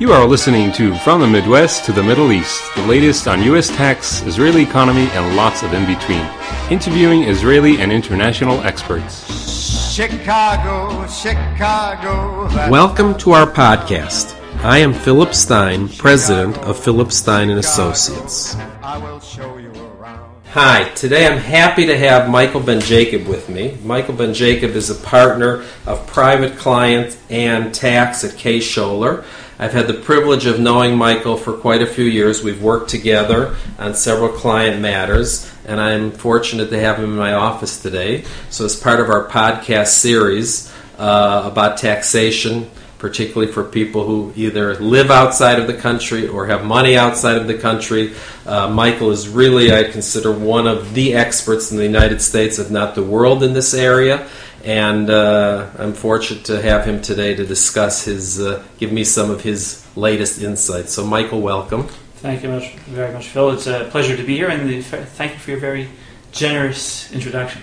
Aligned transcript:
You 0.00 0.14
are 0.14 0.26
listening 0.26 0.72
to 0.72 0.94
From 1.00 1.20
the 1.20 1.26
Midwest 1.26 1.84
to 1.84 1.92
the 1.92 2.02
Middle 2.02 2.32
East, 2.32 2.74
the 2.74 2.86
latest 2.86 3.28
on 3.28 3.42
U.S. 3.42 3.68
tax, 3.68 4.22
Israeli 4.22 4.62
economy, 4.62 5.06
and 5.10 5.36
lots 5.36 5.62
of 5.62 5.74
in 5.74 5.84
between. 5.84 6.26
Interviewing 6.70 7.24
Israeli 7.24 7.82
and 7.82 7.92
international 7.92 8.62
experts. 8.62 9.92
Chicago, 9.92 11.06
Chicago. 11.06 12.48
Welcome 12.70 13.14
to 13.18 13.32
our 13.32 13.46
podcast. 13.46 14.40
I 14.64 14.78
am 14.78 14.94
Philip 14.94 15.34
Stein, 15.34 15.90
president 15.90 16.56
of 16.60 16.82
Philip 16.82 17.12
Stein 17.12 17.50
and 17.50 17.58
Associates. 17.58 18.56
I 18.82 18.96
will 18.96 19.20
show 19.20 19.58
you 19.58 19.70
around. 19.70 20.34
Hi, 20.52 20.88
today 20.94 21.26
I'm 21.26 21.36
happy 21.36 21.84
to 21.84 21.98
have 21.98 22.30
Michael 22.30 22.60
Ben 22.60 22.80
Jacob 22.80 23.26
with 23.28 23.50
me. 23.50 23.76
Michael 23.84 24.14
Ben 24.14 24.32
Jacob 24.32 24.70
is 24.70 24.88
a 24.88 24.94
partner 24.94 25.62
of 25.84 26.06
private 26.06 26.56
client 26.56 27.18
and 27.28 27.74
tax 27.74 28.24
at 28.24 28.38
K. 28.38 28.60
Scholler. 28.60 29.26
I've 29.60 29.74
had 29.74 29.88
the 29.88 29.94
privilege 29.94 30.46
of 30.46 30.58
knowing 30.58 30.96
Michael 30.96 31.36
for 31.36 31.52
quite 31.52 31.82
a 31.82 31.86
few 31.86 32.06
years. 32.06 32.42
We've 32.42 32.62
worked 32.62 32.88
together 32.88 33.56
on 33.78 33.92
several 33.92 34.30
client 34.30 34.80
matters, 34.80 35.52
and 35.66 35.78
I'm 35.78 36.12
fortunate 36.12 36.70
to 36.70 36.80
have 36.80 36.96
him 36.96 37.04
in 37.04 37.16
my 37.16 37.34
office 37.34 37.82
today. 37.82 38.24
So, 38.48 38.64
as 38.64 38.74
part 38.74 39.00
of 39.00 39.10
our 39.10 39.28
podcast 39.28 39.88
series 39.88 40.72
uh, 40.96 41.42
about 41.44 41.76
taxation, 41.76 42.70
particularly 42.96 43.52
for 43.52 43.62
people 43.62 44.06
who 44.06 44.32
either 44.34 44.76
live 44.76 45.10
outside 45.10 45.58
of 45.58 45.66
the 45.66 45.74
country 45.74 46.26
or 46.26 46.46
have 46.46 46.64
money 46.64 46.96
outside 46.96 47.36
of 47.36 47.46
the 47.46 47.58
country. 47.58 48.14
Uh, 48.46 48.68
Michael 48.68 49.10
is 49.10 49.28
really, 49.28 49.74
I 49.74 49.84
consider, 49.84 50.32
one 50.32 50.66
of 50.66 50.94
the 50.94 51.14
experts 51.14 51.70
in 51.70 51.76
the 51.76 51.84
United 51.84 52.22
States, 52.22 52.58
if 52.58 52.70
not 52.70 52.94
the 52.94 53.02
world, 53.02 53.42
in 53.42 53.52
this 53.52 53.74
area. 53.74 54.26
And 54.64 55.08
uh, 55.08 55.70
I'm 55.78 55.94
fortunate 55.94 56.44
to 56.46 56.60
have 56.60 56.84
him 56.84 57.00
today 57.00 57.34
to 57.34 57.46
discuss 57.46 58.04
his, 58.04 58.40
uh, 58.40 58.62
give 58.78 58.92
me 58.92 59.04
some 59.04 59.30
of 59.30 59.42
his 59.42 59.86
latest 59.96 60.42
insights. 60.42 60.92
So, 60.92 61.04
Michael, 61.04 61.40
welcome. 61.40 61.88
Thank 62.16 62.42
you 62.42 62.50
much, 62.50 62.74
very 62.74 63.12
much, 63.12 63.28
Phil. 63.28 63.52
It's 63.52 63.66
a 63.66 63.88
pleasure 63.90 64.16
to 64.16 64.22
be 64.22 64.36
here, 64.36 64.48
and 64.48 64.68
the, 64.68 64.82
thank 64.82 65.32
you 65.32 65.38
for 65.38 65.52
your 65.52 65.60
very 65.60 65.88
generous 66.32 67.10
introduction. 67.12 67.62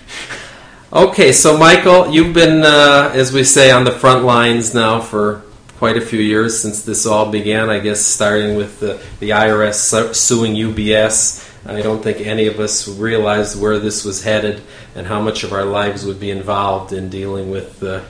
Okay, 0.91 1.31
so 1.31 1.58
Michael, 1.58 2.09
you've 2.09 2.33
been, 2.33 2.63
uh, 2.63 3.11
as 3.14 3.31
we 3.31 3.43
say, 3.43 3.69
on 3.69 3.83
the 3.83 3.91
front 3.91 4.23
lines 4.23 4.73
now 4.73 4.99
for 4.99 5.43
quite 5.77 5.97
a 5.97 6.02
few 6.02 6.19
years 6.19 6.59
since 6.59 6.83
this 6.83 7.05
all 7.05 7.30
began. 7.30 7.69
I 7.69 7.80
guess 7.80 8.03
starting 8.03 8.55
with 8.55 8.80
the, 8.80 8.99
the 9.19 9.30
IRS 9.30 9.75
su- 9.75 10.14
suing 10.14 10.53
UBS. 10.53 11.43
I 11.67 11.81
don't 11.81 12.02
think 12.02 12.21
any 12.21 12.47
of 12.47 12.59
us 12.59 12.88
realized 12.88 13.59
where 13.59 13.77
this 13.77 14.05
was 14.05 14.23
headed 14.23 14.64
and 14.97 15.07
how 15.07 15.21
much 15.21 15.43
of 15.43 15.53
our 15.53 15.63
lives 15.63 16.05
would 16.05 16.19
be 16.19 16.31
involved 16.31 16.91
in 16.91 17.09
dealing 17.09 17.51
with 17.51 17.81
uh, 17.83 18.01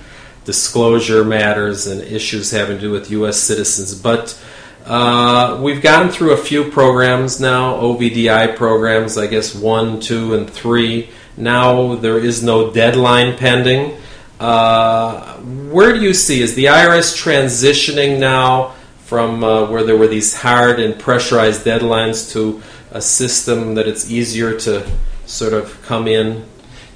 disclosure 0.45 1.25
matters 1.25 1.85
and 1.85 2.01
issues 2.01 2.51
having 2.51 2.77
to 2.77 2.81
do 2.81 2.89
with 2.89 3.11
U.S. 3.11 3.37
citizens. 3.37 3.93
But 3.93 4.41
uh, 4.85 5.59
we've 5.61 5.81
gotten 5.81 6.09
through 6.09 6.31
a 6.31 6.37
few 6.37 6.71
programs 6.71 7.41
now, 7.41 7.75
OVDI 7.75 8.55
programs, 8.55 9.17
I 9.17 9.27
guess 9.27 9.53
one, 9.53 9.99
two, 9.99 10.33
and 10.33 10.49
three. 10.49 11.09
Now 11.35 11.95
there 11.95 12.17
is 12.17 12.41
no 12.41 12.71
deadline 12.71 13.37
pending. 13.37 13.97
Uh, 14.39 15.35
where 15.73 15.93
do 15.93 16.01
you 16.01 16.13
see 16.13 16.41
is 16.41 16.55
the 16.55 16.65
IRS 16.65 17.21
transitioning 17.21 18.17
now 18.17 18.75
from 18.99 19.43
uh, 19.43 19.69
where 19.69 19.83
there 19.83 19.97
were 19.97 20.07
these 20.07 20.35
hard 20.35 20.79
and 20.79 20.97
pressurized 20.97 21.65
deadlines 21.65 22.31
to 22.31 22.61
a 22.91 23.01
system 23.01 23.75
that 23.75 23.87
it's 23.87 24.09
easier 24.09 24.57
to 24.59 24.89
sort 25.25 25.51
of 25.51 25.81
come 25.83 26.07
in? 26.07 26.45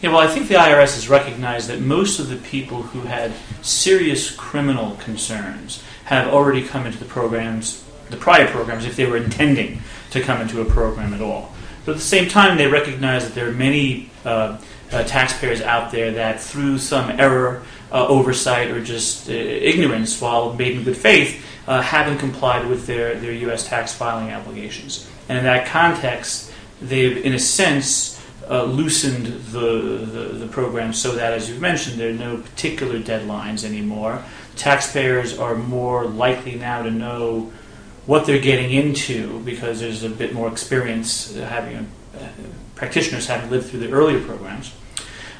Yeah, 0.02 0.10
well, 0.10 0.20
I 0.20 0.28
think 0.28 0.48
the 0.48 0.56
IRS 0.56 0.96
has 0.96 1.10
recognized 1.10 1.70
that 1.70 1.80
most 1.80 2.20
of 2.20 2.28
the 2.28 2.38
people 2.38 2.82
who 2.82 3.02
had 3.02 3.32
serious 3.62 4.36
criminal 4.36 4.96
concerns 4.96 5.84
have 6.06 6.34
already 6.34 6.64
come 6.66 6.88
into 6.88 6.98
the 6.98 7.06
programs, 7.06 7.84
the 8.10 8.18
prior 8.18 8.48
programs, 8.48 8.86
if 8.86 8.96
they 8.96 9.06
were 9.06 9.18
intending 9.18 9.80
to 10.10 10.20
come 10.20 10.42
into 10.42 10.60
a 10.60 10.66
program 10.66 11.14
at 11.14 11.22
all. 11.22 11.54
But 11.86 11.92
at 11.92 11.98
the 11.98 12.04
same 12.04 12.28
time, 12.28 12.58
they 12.58 12.66
recognize 12.66 13.26
that 13.26 13.36
there 13.36 13.48
are 13.48 13.54
many 13.54 14.10
uh, 14.26 14.58
uh, 14.92 15.04
taxpayers 15.04 15.62
out 15.62 15.92
there 15.92 16.12
that, 16.14 16.42
through 16.42 16.80
some 16.80 17.12
error, 17.12 17.64
uh, 17.92 18.08
oversight, 18.08 18.72
or 18.72 18.84
just 18.84 19.30
uh, 19.30 19.34
ignorance, 19.34 20.20
while 20.20 20.54
made 20.54 20.78
in 20.78 20.84
good 20.84 20.98
faith, 20.98 21.46
uh, 21.68 21.80
haven't 21.80 22.18
complied 22.18 22.68
with 22.68 22.88
their, 22.88 23.20
their 23.20 23.34
U.S. 23.34 23.68
tax 23.68 23.94
filing 23.94 24.34
obligations. 24.34 25.08
And 25.30 25.38
in 25.38 25.44
that 25.44 25.68
context, 25.68 26.52
they've, 26.82 27.24
in 27.24 27.34
a 27.34 27.40
sense, 27.40 28.21
uh, 28.52 28.66
loosened 28.66 29.28
the, 29.52 29.60
the, 30.06 30.24
the 30.40 30.48
program 30.48 30.92
so 30.92 31.14
that, 31.14 31.32
as 31.32 31.50
you've 31.50 31.62
mentioned, 31.62 31.98
there 31.98 32.10
are 32.10 32.14
no 32.14 32.38
particular 32.38 33.00
deadlines 33.00 33.64
anymore. 33.64 34.22
Taxpayers 34.58 35.40
are 35.40 35.56
more 35.56 36.04
likely 36.04 36.56
now 36.56 36.84
to 36.84 36.92
know 36.92 37.52
what 38.06 38.26
they're 38.26 38.42
getting 38.42 38.72
into 38.72 39.40
because 39.40 39.80
there's 39.80 40.04
a 40.04 40.10
bit 40.10 40.34
more 40.34 40.50
experience 40.50 41.34
having 41.34 41.90
uh, 42.14 42.28
practitioners 42.76 43.26
having 43.28 43.50
lived 43.50 43.70
through 43.70 43.80
the 43.80 43.92
earlier 43.92 44.20
programs. 44.20 44.76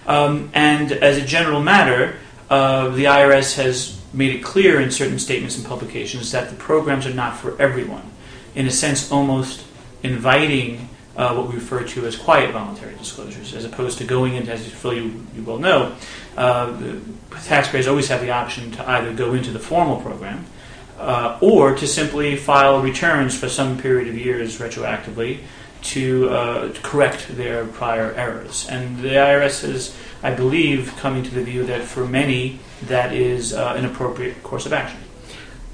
Um, 0.08 0.50
and 0.54 0.94
as 0.94 1.18
a 1.18 1.26
general 1.26 1.62
matter, 1.62 2.16
uh, 2.50 2.90
the 2.90 3.06
IRS 3.06 3.56
has 3.56 4.00
made 4.14 4.34
it 4.34 4.44
clear 4.44 4.80
in 4.80 4.90
certain 4.90 5.20
statements 5.20 5.58
and 5.58 5.66
publications 5.66 6.32
that 6.32 6.50
the 6.50 6.56
programs 6.56 7.06
are 7.06 7.14
not 7.14 7.38
for 7.38 7.62
everyone. 7.62 8.10
In 8.56 8.68
a 8.68 8.72
sense, 8.72 9.12
almost 9.12 9.66
inviting 10.02 10.88
uh, 11.16 11.34
what 11.34 11.48
we 11.48 11.56
refer 11.56 11.84
to 11.84 12.06
as 12.06 12.16
quiet 12.16 12.52
voluntary 12.52 12.96
disclosures, 12.96 13.54
as 13.54 13.66
opposed 13.66 13.98
to 13.98 14.04
going 14.04 14.36
into, 14.36 14.52
as 14.52 14.66
you, 14.84 15.26
you, 15.36 15.44
well 15.44 15.60
know, 15.60 15.96
uh, 16.38 16.74
taxpayers 17.44 17.88
always 17.88 18.08
have 18.08 18.22
the 18.22 18.32
option 18.32 18.72
to 18.72 18.90
either 18.90 19.14
go 19.14 19.34
into 19.34 19.52
the 19.52 19.60
formal 19.60 20.00
program 20.00 20.46
uh, 20.98 21.38
or 21.42 21.76
to 21.76 21.88
simply 21.88 22.36
file 22.36 22.82
returns 22.82 23.38
for 23.38 23.50
some 23.50 23.78
period 23.78 24.08
of 24.08 24.18
years 24.18 24.60
retroactively 24.60 25.40
to, 25.82 26.30
uh, 26.30 26.72
to 26.72 26.82
correct 26.82 27.36
their 27.36 27.66
prior 27.66 28.14
errors. 28.14 28.68
And 28.70 29.00
the 29.00 29.10
IRS 29.10 29.68
is, 29.68 29.96
I 30.22 30.34
believe, 30.34 30.96
coming 30.98 31.24
to 31.24 31.32
the 31.34 31.44
view 31.44 31.66
that 31.66 31.82
for 31.82 32.06
many 32.06 32.60
that 32.84 33.14
is 33.14 33.54
uh, 33.54 33.74
an 33.76 33.86
appropriate 33.86 34.42
course 34.44 34.66
of 34.66 34.74
action. 34.74 35.00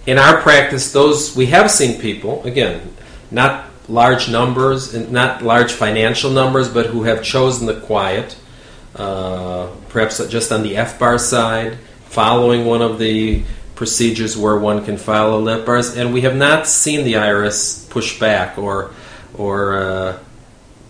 In 0.05 0.17
our 0.17 0.41
practice, 0.41 0.93
those 0.93 1.35
we 1.35 1.47
have 1.47 1.69
seen 1.69 1.99
people 1.99 2.41
again, 2.43 2.93
not 3.29 3.65
large 3.87 4.29
numbers 4.29 4.93
and 4.93 5.11
not 5.11 5.41
large 5.41 5.71
financial 5.71 6.31
numbers, 6.31 6.67
but 6.67 6.87
who 6.87 7.03
have 7.03 7.23
chosen 7.23 7.67
the 7.67 7.79
quiet, 7.79 8.35
uh, 8.95 9.67
perhaps 9.89 10.25
just 10.27 10.51
on 10.51 10.63
the 10.63 10.75
FBAR 10.75 11.19
side, 11.19 11.77
following 12.05 12.65
one 12.65 12.81
of 12.81 12.99
the 12.99 13.43
procedures 13.75 14.35
where 14.35 14.57
one 14.57 14.83
can 14.83 14.97
file 14.97 15.39
late 15.39 15.65
FBARs, 15.65 15.97
and 15.97 16.13
we 16.13 16.21
have 16.21 16.35
not 16.35 16.67
seen 16.67 17.05
the 17.05 17.13
IRS 17.13 17.89
push 17.89 18.19
back 18.19 18.57
or 18.57 18.91
or 19.33 19.77
uh, 19.77 20.19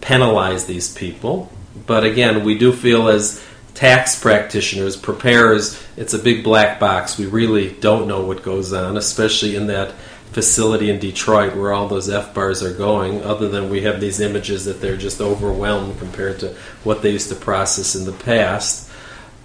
penalize 0.02 0.66
these 0.66 0.94
people. 0.94 1.52
But 1.86 2.04
again, 2.04 2.44
we 2.44 2.58
do 2.58 2.72
feel 2.72 3.10
as 3.10 3.44
tax 3.74 4.20
practitioners, 4.20 4.96
preparers, 4.96 5.82
it's 5.98 6.14
a 6.14 6.20
big 6.20 6.44
black 6.44 6.80
box. 6.80 7.18
We 7.18 7.26
really 7.26 7.74
don't 7.74 8.08
know 8.08 8.26
what 8.26 8.42
goes 8.42 8.74
on, 8.74 8.98
especially 8.98 9.56
in 9.56 9.68
that 9.68 9.94
facility 10.38 10.92
in 10.92 11.00
Detroit 11.00 11.56
where 11.56 11.74
all 11.74 11.88
those 11.88 12.10
FBARs 12.10 12.62
are 12.62 12.72
going, 12.72 13.24
other 13.24 13.50
than 13.50 13.72
we 13.72 13.82
have 13.82 14.00
these 14.00 14.20
images 14.20 14.66
that 14.66 14.80
they're 14.80 14.96
just 14.96 15.20
overwhelmed 15.20 15.98
compared 15.98 16.40
to 16.42 16.56
what 16.84 17.02
they 17.02 17.10
used 17.10 17.30
to 17.30 17.36
process 17.36 17.96
in 17.96 18.06
the 18.06 18.12
past. 18.12 18.88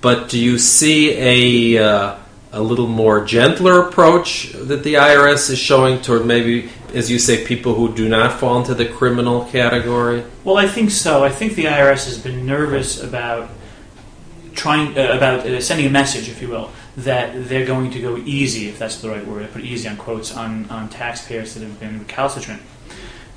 But 0.03 0.29
do 0.29 0.39
you 0.39 0.59
see 0.59 1.77
a 1.79 1.83
uh, 1.83 2.19
a 2.53 2.61
little 2.61 2.89
more 2.89 3.25
gentler 3.25 3.89
approach 3.89 4.53
that 4.53 4.85
the 4.85 4.95
IRS 4.95 5.49
is 5.49 5.59
showing 5.59 6.03
toward 6.03 6.27
maybe, 6.27 6.69
as 6.93 7.11
you 7.11 7.19
say, 7.19 7.43
people 7.43 7.73
who 7.73 7.95
do 7.95 8.07
not 8.07 8.39
fall 8.39 8.59
into 8.59 8.75
the 8.75 8.85
criminal 8.85 9.47
category? 9.47 10.23
Well, 10.45 10.59
I 10.59 10.69
think 10.69 10.91
so. 10.91 11.25
I 11.25 11.31
think 11.31 11.55
the 11.55 11.65
IRS 11.65 12.05
has 12.05 12.19
been 12.19 12.45
nervous 12.45 13.03
about 13.03 13.49
trying 14.55 14.99
uh, 14.99 15.17
about 15.17 15.47
uh, 15.47 15.59
sending 15.63 15.87
a 15.87 15.91
message, 15.91 16.29
if 16.29 16.43
you 16.43 16.49
will, 16.49 16.71
that 16.97 17.49
they're 17.49 17.67
going 17.67 17.91
to 17.93 18.01
go 18.01 18.17
easy, 18.19 18.69
if 18.69 18.79
that's 18.79 18.97
the 19.01 19.09
right 19.09 19.27
word. 19.27 19.43
I 19.45 19.47
put 19.47 19.63
easy 19.63 19.89
on 19.89 19.97
quotes 19.97 20.37
on 20.37 20.69
on 20.71 20.89
taxpayers 20.89 21.55
that 21.55 21.63
have 21.63 21.81
been 21.81 21.99
recalcitrant. 21.99 22.63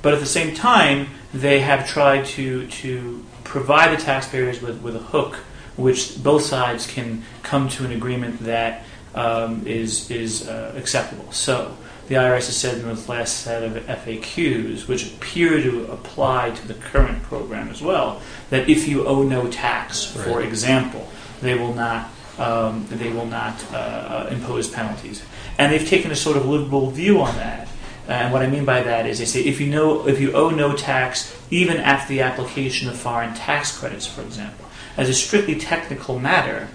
But 0.02 0.14
at 0.14 0.20
the 0.20 0.26
same 0.26 0.54
time, 0.54 1.08
they 1.32 1.60
have 1.60 1.88
tried 1.88 2.26
to 2.36 2.66
to 2.66 3.24
provide 3.44 3.96
the 3.96 4.02
taxpayers 4.02 4.60
with, 4.60 4.82
with 4.82 4.94
a 4.96 5.00
hook, 5.00 5.36
which 5.76 6.22
both 6.22 6.42
sides 6.42 6.86
can 6.86 7.22
come 7.42 7.68
to 7.70 7.84
an 7.84 7.92
agreement 7.92 8.40
that 8.40 8.84
um, 9.14 9.66
is 9.66 10.10
is 10.10 10.46
uh, 10.48 10.74
acceptable. 10.76 11.32
So 11.32 11.76
the 12.08 12.16
IRS 12.16 12.46
has 12.46 12.56
said 12.56 12.78
in 12.78 12.86
the 12.86 13.10
last 13.10 13.38
set 13.38 13.62
of 13.64 13.72
FAQs, 13.72 14.86
which 14.86 15.12
appear 15.12 15.60
to 15.62 15.90
apply 15.90 16.50
to 16.50 16.68
the 16.68 16.74
current 16.74 17.22
program 17.24 17.68
as 17.68 17.82
well, 17.82 18.20
that 18.50 18.68
if 18.68 18.86
you 18.86 19.06
owe 19.06 19.22
no 19.24 19.48
tax, 19.50 20.04
for 20.04 20.38
Right. 20.38 20.46
example, 20.46 21.08
they 21.40 21.54
will 21.54 21.74
not 21.74 22.10
um, 22.38 22.86
they 22.90 23.10
will 23.10 23.26
not 23.26 23.64
uh, 23.72 24.28
impose 24.30 24.68
penalties, 24.68 25.22
and 25.58 25.72
they've 25.72 25.88
taken 25.88 26.10
a 26.10 26.16
sort 26.16 26.36
of 26.36 26.46
liberal 26.46 26.90
view 26.90 27.20
on 27.20 27.34
that. 27.36 27.68
And 28.08 28.32
what 28.32 28.42
I 28.42 28.46
mean 28.46 28.64
by 28.64 28.82
that 28.82 29.06
is 29.06 29.18
they 29.18 29.24
say 29.24 29.40
if 29.40 29.60
you 29.60 29.66
know 29.66 30.06
if 30.06 30.20
you 30.20 30.32
owe 30.32 30.50
no 30.50 30.76
tax 30.76 31.36
even 31.50 31.78
after 31.78 32.12
the 32.12 32.20
application 32.20 32.88
of 32.88 32.96
foreign 32.96 33.34
tax 33.34 33.76
credits, 33.76 34.06
for 34.06 34.22
example, 34.22 34.66
as 34.96 35.08
a 35.08 35.14
strictly 35.14 35.56
technical 35.56 36.18
matter, 36.18 36.68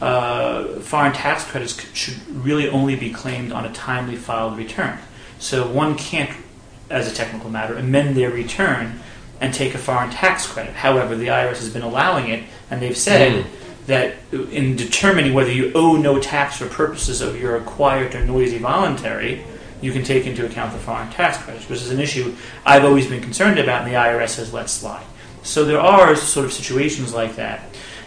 uh, 0.00 0.80
foreign 0.80 1.12
tax 1.12 1.44
credits 1.44 1.80
should 1.94 2.16
really 2.28 2.68
only 2.68 2.96
be 2.96 3.10
claimed 3.10 3.52
on 3.52 3.64
a 3.64 3.72
timely 3.72 4.16
filed 4.16 4.56
return. 4.56 4.98
So 5.38 5.68
one 5.68 5.96
can't, 5.96 6.30
as 6.90 7.10
a 7.10 7.14
technical 7.14 7.50
matter, 7.50 7.76
amend 7.76 8.16
their 8.16 8.30
return 8.30 9.00
and 9.40 9.52
take 9.52 9.74
a 9.74 9.78
foreign 9.78 10.10
tax 10.10 10.46
credit. 10.46 10.74
However, 10.74 11.16
the 11.16 11.26
IRS 11.26 11.58
has 11.58 11.68
been 11.68 11.82
allowing 11.82 12.28
it, 12.28 12.44
and 12.70 12.80
they've 12.80 12.96
said 12.96 13.44
that 13.86 14.14
in 14.32 14.76
determining 14.76 15.34
whether 15.34 15.50
you 15.50 15.72
owe 15.74 15.96
no 15.96 16.20
tax 16.20 16.56
for 16.56 16.68
purposes 16.68 17.20
of 17.20 17.40
your 17.40 17.56
acquired 17.56 18.14
or 18.14 18.24
noisy 18.24 18.58
voluntary, 18.58 19.44
you 19.80 19.92
can 19.92 20.04
take 20.04 20.26
into 20.26 20.46
account 20.46 20.72
the 20.72 20.78
foreign 20.78 21.10
tax 21.10 21.38
credits, 21.38 21.68
which 21.68 21.80
is 21.80 21.90
an 21.90 21.98
issue 21.98 22.34
I've 22.64 22.84
always 22.84 23.08
been 23.08 23.22
concerned 23.22 23.58
about, 23.58 23.82
and 23.82 23.90
the 23.90 23.96
IRS 23.96 24.36
has 24.36 24.52
let 24.52 24.70
slide. 24.70 25.04
So 25.42 25.64
there 25.64 25.80
are 25.80 26.14
sort 26.14 26.46
of 26.46 26.52
situations 26.52 27.12
like 27.12 27.34
that 27.36 27.62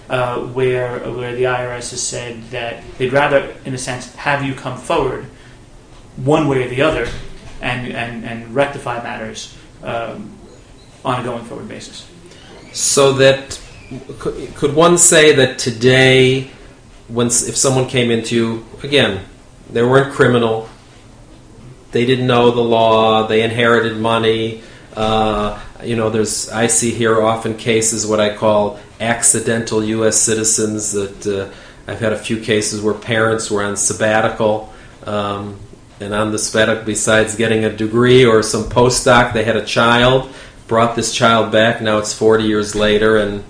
uh, 0.09 0.39
where 0.39 0.99
where 1.11 1.35
the 1.35 1.43
IRS 1.43 1.91
has 1.91 2.01
said 2.01 2.41
that 2.51 2.83
they'd 2.97 3.11
rather, 3.11 3.55
in 3.65 3.73
a 3.73 3.77
sense, 3.77 4.15
have 4.15 4.43
you 4.43 4.53
come 4.53 4.77
forward 4.77 5.25
one 6.15 6.47
way 6.47 6.63
or 6.63 6.69
the 6.69 6.81
other 6.81 7.07
and 7.61 7.91
and, 7.91 8.23
and 8.23 8.55
rectify 8.55 9.01
matters 9.03 9.57
um, 9.83 10.37
on 11.03 11.21
a 11.21 11.23
going 11.23 11.43
forward 11.45 11.67
basis. 11.67 12.09
So 12.73 13.13
that 13.13 13.59
could, 14.19 14.75
one 14.75 14.97
say 14.97 15.35
that 15.35 15.59
today, 15.59 16.49
when 17.07 17.27
if 17.27 17.55
someone 17.55 17.87
came 17.87 18.11
into 18.11 18.35
you 18.35 18.65
again, 18.83 19.23
they 19.71 19.83
weren't 19.83 20.13
criminal, 20.13 20.69
they 21.91 22.05
didn't 22.05 22.27
know 22.27 22.51
the 22.51 22.61
law, 22.61 23.27
they 23.27 23.41
inherited 23.43 23.97
money. 23.97 24.61
Uh, 24.95 25.61
you 25.83 25.95
know, 25.95 26.09
there's 26.09 26.49
I 26.49 26.67
see 26.67 26.91
here 26.91 27.21
often 27.21 27.57
cases 27.57 28.07
what 28.07 28.19
I 28.19 28.35
call 28.35 28.79
accidental 28.99 29.83
U.S. 29.83 30.19
citizens 30.19 30.93
that 30.93 31.27
uh, 31.27 31.53
I've 31.87 31.99
had 31.99 32.13
a 32.13 32.17
few 32.17 32.39
cases 32.39 32.81
where 32.81 32.93
parents 32.93 33.51
were 33.51 33.63
on 33.63 33.77
sabbatical. 33.77 34.73
Um, 35.03 35.59
and 35.99 36.13
on 36.13 36.31
the 36.31 36.39
sabbatical, 36.39 36.83
besides 36.83 37.35
getting 37.35 37.63
a 37.63 37.69
degree 37.69 38.25
or 38.25 38.43
some 38.43 38.63
postdoc, 38.63 39.33
they 39.33 39.43
had 39.43 39.55
a 39.55 39.63
child, 39.63 40.33
brought 40.67 40.95
this 40.95 41.13
child 41.13 41.51
back. 41.51 41.81
Now 41.81 41.99
it's 41.99 42.13
40 42.13 42.43
years 42.43 42.75
later, 42.75 43.17
and 43.17 43.43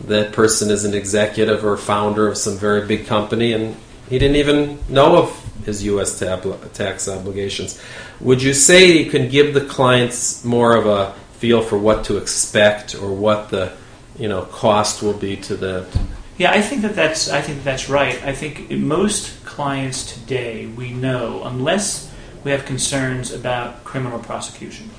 that 0.00 0.32
person 0.32 0.70
is 0.70 0.84
an 0.84 0.94
executive 0.94 1.64
or 1.64 1.76
founder 1.76 2.28
of 2.28 2.36
some 2.36 2.56
very 2.56 2.86
big 2.86 3.06
company, 3.06 3.52
and 3.52 3.76
he 4.08 4.18
didn't 4.18 4.36
even 4.36 4.78
know 4.88 5.16
of 5.16 5.44
his 5.64 5.84
U.S. 5.84 6.18
tab- 6.18 6.72
tax 6.72 7.08
obligations. 7.08 7.80
Would 8.20 8.42
you 8.42 8.52
say 8.52 8.92
you 8.92 9.10
can 9.10 9.28
give 9.28 9.54
the 9.54 9.64
clients 9.64 10.44
more 10.44 10.76
of 10.76 10.86
a 10.86 11.12
feel 11.38 11.62
for 11.62 11.78
what 11.78 12.04
to 12.04 12.16
expect 12.16 12.94
or 12.94 13.12
what 13.12 13.50
the 13.50 13.72
you 14.18 14.28
know 14.28 14.42
cost 14.42 15.02
will 15.02 15.12
be 15.12 15.36
to 15.36 15.56
the 15.56 15.86
Yeah, 16.38 16.52
I 16.52 16.60
think 16.62 16.82
that 16.82 16.94
that's 16.94 17.28
I 17.28 17.40
think 17.40 17.64
that's 17.64 17.88
right. 17.88 18.22
I 18.24 18.32
think 18.32 18.70
most 18.70 19.44
clients 19.44 20.12
today 20.14 20.66
we 20.66 20.92
know 20.92 21.42
unless 21.44 22.10
we 22.44 22.50
have 22.50 22.64
concerns 22.64 23.32
about 23.32 23.84
criminal 23.84 24.18
prosecution 24.18 24.90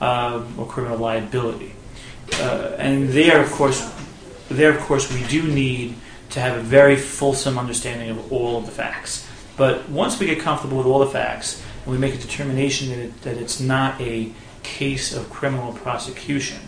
um, 0.00 0.54
or 0.58 0.66
criminal 0.66 0.98
liability, 0.98 1.72
uh, 2.34 2.76
and 2.78 3.08
there 3.10 3.42
of 3.42 3.50
course 3.50 3.80
there 4.50 4.70
of 4.70 4.80
course 4.80 5.12
we 5.12 5.26
do 5.28 5.42
need 5.42 5.94
to 6.30 6.40
have 6.40 6.56
a 6.56 6.60
very 6.60 6.96
fulsome 6.96 7.58
understanding 7.58 8.10
of 8.10 8.32
all 8.32 8.58
of 8.58 8.66
the 8.66 8.72
facts. 8.72 9.26
But 9.56 9.88
once 9.88 10.18
we 10.18 10.26
get 10.26 10.40
comfortable 10.40 10.78
with 10.78 10.86
all 10.86 11.00
the 11.00 11.06
facts 11.06 11.62
and 11.84 11.92
we 11.92 11.98
make 11.98 12.14
a 12.14 12.18
determination 12.18 12.88
that, 12.90 12.98
it, 12.98 13.22
that 13.22 13.36
it's 13.36 13.60
not 13.60 14.00
a 14.00 14.32
case 14.62 15.14
of 15.14 15.28
criminal 15.30 15.72
prosecution, 15.72 16.58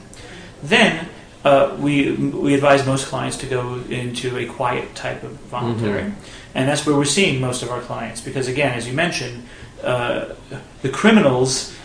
then 0.62 1.08
uh, 1.44 1.76
we 1.78 2.12
we 2.12 2.54
advise 2.54 2.86
most 2.86 3.06
clients 3.06 3.36
to 3.38 3.46
go 3.46 3.76
into 3.88 4.36
a 4.36 4.46
quiet 4.46 4.94
type 4.94 5.22
of 5.24 5.32
voluntary, 5.50 6.12
and 6.54 6.68
that's 6.68 6.86
where 6.86 6.96
we're 6.96 7.04
seeing 7.04 7.40
most 7.40 7.62
of 7.62 7.70
our 7.70 7.80
clients. 7.80 8.20
Because 8.20 8.46
again, 8.46 8.72
as 8.74 8.86
you 8.86 8.94
mentioned, 8.94 9.46
uh, 9.82 10.34
the 10.82 10.88
criminals 10.88 11.76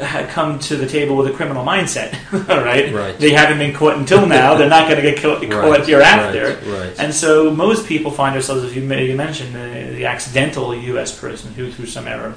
had 0.00 0.28
come 0.30 0.58
to 0.60 0.76
the 0.76 0.86
table 0.86 1.16
with 1.16 1.26
a 1.26 1.32
criminal 1.32 1.64
mindset. 1.64 2.12
right, 2.48 2.92
Right. 2.92 3.18
they 3.18 3.30
haven't 3.30 3.58
been 3.58 3.74
caught 3.74 3.96
until 3.96 4.26
now. 4.26 4.54
They're 4.54 4.68
not 4.68 4.88
going 4.88 4.96
to 4.96 5.02
get 5.02 5.20
caught, 5.20 5.42
caught 5.50 5.86
hereafter. 5.86 6.56
Right, 6.70 6.80
right. 6.80 6.98
And 6.98 7.12
so 7.12 7.50
most 7.50 7.86
people 7.86 8.10
find 8.10 8.34
themselves, 8.34 8.64
as 8.64 8.74
you, 8.76 8.82
you 8.82 9.16
mentioned, 9.16 9.54
the, 9.54 9.92
the 9.94 10.06
accidental 10.06 10.74
U.S. 10.74 11.18
person 11.18 11.52
who, 11.52 11.70
through 11.70 11.86
some 11.86 12.06
error, 12.08 12.34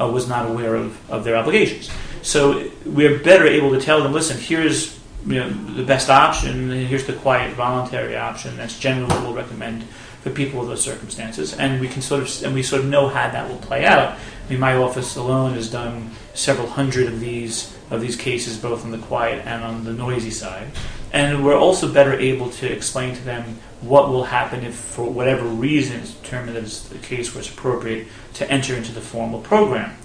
uh, 0.00 0.08
was 0.08 0.28
not 0.28 0.48
aware 0.48 0.74
of, 0.76 1.10
of 1.10 1.24
their 1.24 1.36
obligations. 1.36 1.90
So 2.22 2.70
we're 2.84 3.18
better 3.18 3.46
able 3.46 3.70
to 3.70 3.80
tell 3.80 4.02
them, 4.02 4.12
listen, 4.12 4.38
here's 4.38 4.98
you 5.26 5.34
know, 5.36 5.50
the 5.50 5.84
best 5.84 6.10
option, 6.10 6.70
here's 6.70 7.06
the 7.06 7.12
quiet 7.14 7.54
voluntary 7.54 8.16
option. 8.16 8.56
That's 8.56 8.78
generally 8.78 9.08
what 9.14 9.22
we'll 9.22 9.34
recommend 9.34 9.84
for 10.22 10.30
people 10.30 10.60
with 10.60 10.68
those 10.68 10.82
circumstances, 10.82 11.54
and 11.54 11.80
we 11.80 11.88
can 11.88 12.02
sort 12.02 12.22
of 12.22 12.44
and 12.44 12.54
we 12.54 12.62
sort 12.62 12.82
of 12.82 12.88
know 12.88 13.08
how 13.08 13.30
that 13.30 13.48
will 13.48 13.58
play 13.58 13.84
out. 13.84 14.16
I 14.16 14.50
mean, 14.50 14.60
my 14.60 14.74
office 14.74 15.16
alone 15.16 15.54
has 15.54 15.70
done 15.70 16.10
several 16.38 16.68
hundred 16.68 17.08
of 17.08 17.20
these 17.20 17.76
of 17.90 18.00
these 18.00 18.16
cases, 18.16 18.56
both 18.58 18.84
on 18.84 18.90
the 18.90 18.98
quiet 18.98 19.44
and 19.46 19.64
on 19.64 19.84
the 19.84 19.92
noisy 19.92 20.30
side, 20.30 20.68
and 21.12 21.44
we're 21.44 21.56
also 21.56 21.92
better 21.92 22.12
able 22.12 22.50
to 22.50 22.70
explain 22.70 23.14
to 23.14 23.22
them 23.22 23.58
what 23.80 24.08
will 24.08 24.24
happen 24.24 24.64
if, 24.64 24.74
for 24.74 25.10
whatever 25.10 25.46
reason, 25.46 26.00
it's 26.00 26.12
determined 26.14 26.56
that 26.56 26.64
it's 26.64 26.88
the 26.88 26.98
case 26.98 27.34
where 27.34 27.40
it's 27.40 27.50
appropriate 27.50 28.08
to 28.34 28.50
enter 28.50 28.74
into 28.74 28.92
the 28.92 29.00
formal 29.00 29.40
program. 29.40 29.96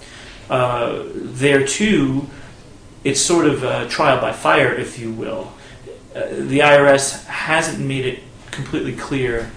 Uh, 0.48 1.04
there 1.14 1.66
too, 1.66 2.28
it's 3.02 3.20
sort 3.20 3.46
of 3.46 3.64
a 3.64 3.88
trial 3.88 4.20
by 4.20 4.32
fire, 4.32 4.72
if 4.72 4.98
you 4.98 5.10
will. 5.12 5.52
Uh, 6.14 6.28
the 6.30 6.60
IRS 6.60 7.24
hasn't 7.26 7.84
made 7.84 8.06
it 8.06 8.20
completely 8.50 8.94
clear 8.94 9.50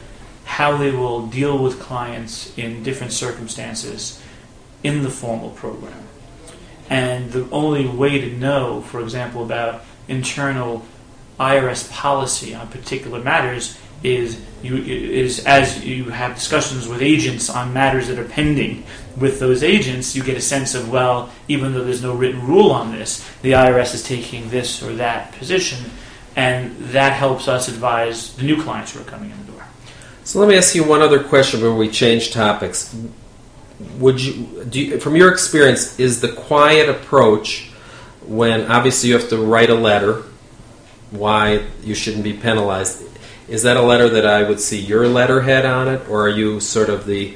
how 0.45 0.75
they 0.75 0.91
will 0.91 1.27
deal 1.27 1.61
with 1.61 1.79
clients 1.79 2.57
in 2.57 2.81
different 2.81 3.13
circumstances 3.13 4.21
in 4.83 5.03
the 5.03 5.09
formal 5.09 5.51
program. 5.51 6.03
And 6.89 7.31
the 7.31 7.49
only 7.51 7.87
way 7.87 8.19
to 8.19 8.29
know, 8.37 8.81
for 8.81 9.01
example, 9.01 9.43
about 9.43 9.83
internal 10.07 10.85
IRS 11.39 11.91
policy 11.91 12.55
on 12.55 12.67
particular 12.69 13.21
matters 13.21 13.77
is 14.03 14.41
you 14.61 14.77
is 14.77 15.45
as 15.45 15.83
you 15.83 16.05
have 16.05 16.35
discussions 16.35 16.87
with 16.87 17.01
agents 17.01 17.49
on 17.49 17.73
matters 17.73 18.07
that 18.07 18.19
are 18.19 18.25
pending 18.25 18.83
with 19.17 19.39
those 19.39 19.63
agents, 19.63 20.15
you 20.15 20.23
get 20.23 20.37
a 20.37 20.41
sense 20.41 20.75
of 20.75 20.89
well, 20.91 21.31
even 21.47 21.73
though 21.73 21.83
there's 21.83 22.03
no 22.03 22.13
written 22.13 22.45
rule 22.45 22.71
on 22.71 22.91
this, 22.91 23.27
the 23.41 23.51
IRS 23.51 23.95
is 23.95 24.03
taking 24.03 24.49
this 24.49 24.83
or 24.83 24.93
that 24.95 25.31
position, 25.33 25.89
and 26.35 26.75
that 26.77 27.13
helps 27.13 27.47
us 27.47 27.67
advise 27.67 28.35
the 28.35 28.43
new 28.43 28.61
clients 28.61 28.93
who 28.93 29.01
are 29.01 29.05
coming 29.05 29.31
in 29.31 29.45
the 29.45 29.51
door. 29.51 29.65
So 30.23 30.39
let 30.39 30.49
me 30.49 30.57
ask 30.57 30.75
you 30.75 30.83
one 30.83 31.01
other 31.01 31.23
question 31.23 31.59
before 31.59 31.75
we 31.75 31.89
change 31.89 32.31
topics. 32.31 32.95
Would 33.99 34.19
you, 34.19 34.65
do 34.69 34.81
you, 34.81 34.99
from 34.99 35.15
your 35.15 35.31
experience, 35.31 35.99
is 35.99 36.21
the 36.21 36.31
quiet 36.31 36.89
approach 36.89 37.69
when 38.25 38.71
obviously 38.71 39.09
you 39.09 39.17
have 39.17 39.29
to 39.29 39.37
write 39.37 39.69
a 39.69 39.75
letter 39.75 40.23
why 41.11 41.65
you 41.83 41.93
shouldn't 41.93 42.23
be 42.23 42.33
penalized? 42.33 43.03
Is 43.47 43.63
that 43.63 43.77
a 43.77 43.81
letter 43.81 44.09
that 44.09 44.25
I 44.25 44.43
would 44.43 44.59
see 44.59 44.79
your 44.79 45.07
letterhead 45.07 45.65
on 45.65 45.87
it, 45.87 46.09
or 46.09 46.25
are 46.25 46.29
you 46.29 46.59
sort 46.59 46.89
of 46.89 47.05
the 47.05 47.35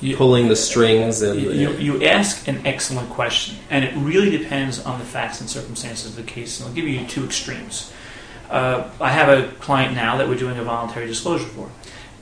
You- 0.00 0.16
pulling 0.16 0.48
the 0.48 0.56
strings 0.56 1.22
and 1.22 1.40
You, 1.40 1.72
you 1.72 2.04
ask 2.04 2.48
an 2.48 2.66
excellent 2.66 3.10
question, 3.10 3.56
and 3.70 3.84
it 3.84 3.92
really 3.96 4.30
depends 4.30 4.80
on 4.80 4.98
the 4.98 5.04
facts 5.04 5.40
and 5.40 5.48
circumstances 5.48 6.10
of 6.10 6.16
the 6.16 6.22
case. 6.22 6.58
And 6.58 6.68
I'll 6.68 6.74
give 6.74 6.88
you 6.88 7.06
two 7.06 7.24
extremes. 7.24 7.92
Uh, 8.50 8.84
I 9.00 9.10
have 9.10 9.28
a 9.28 9.48
client 9.60 9.94
now 9.94 10.16
that 10.16 10.28
we're 10.28 10.38
doing 10.38 10.58
a 10.58 10.64
voluntary 10.64 11.06
disclosure 11.06 11.46
for, 11.46 11.68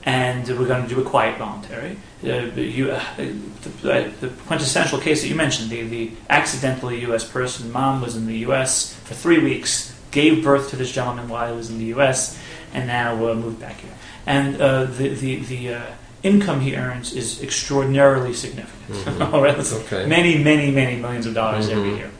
and 0.05 0.47
we're 0.59 0.67
going 0.67 0.87
to 0.87 0.93
do 0.93 0.99
a 1.01 1.03
quiet 1.03 1.37
voluntary. 1.37 1.97
Uh, 2.23 2.27
you, 2.55 2.91
uh, 2.91 3.03
the, 3.17 4.11
the 4.21 4.29
quintessential 4.47 4.99
case 4.99 5.21
that 5.21 5.27
you 5.27 5.35
mentioned, 5.35 5.69
the, 5.69 5.83
the 5.83 6.11
accidentally 6.29 7.01
U.S. 7.01 7.23
person, 7.29 7.71
mom 7.71 8.01
was 8.01 8.15
in 8.15 8.25
the 8.25 8.37
U.S. 8.39 8.93
for 9.05 9.13
three 9.13 9.39
weeks, 9.39 9.97
gave 10.11 10.43
birth 10.43 10.69
to 10.71 10.75
this 10.75 10.91
gentleman 10.91 11.27
while 11.29 11.49
he 11.51 11.55
was 11.55 11.69
in 11.69 11.77
the 11.79 11.85
U.S., 11.85 12.37
and 12.73 12.87
now 12.87 13.13
uh, 13.29 13.33
moved 13.35 13.59
back 13.59 13.79
here. 13.79 13.93
And 14.25 14.59
uh, 14.61 14.85
the 14.85 15.09
the, 15.09 15.35
the 15.43 15.73
uh, 15.75 15.81
income 16.23 16.61
he 16.61 16.75
earns 16.75 17.13
is 17.13 17.41
extraordinarily 17.43 18.33
significant. 18.33 19.21
All 19.33 19.41
right, 19.41 19.57
It's 19.59 19.73
Okay. 19.73 20.05
many, 20.07 20.41
many, 20.41 20.71
many 20.71 20.95
millions 20.99 21.25
of 21.25 21.33
dollars 21.33 21.67
every 21.69 21.89
Mhm. 21.91 21.97
year. 21.97 22.11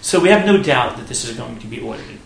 So 0.00 0.18
we 0.20 0.28
have 0.30 0.46
no 0.46 0.62
doubt 0.62 0.96
that 0.96 1.08
this 1.08 1.24
is 1.28 1.36
going 1.36 1.58
to 1.58 1.66
be 1.66 1.80
audited. 1.82 2.18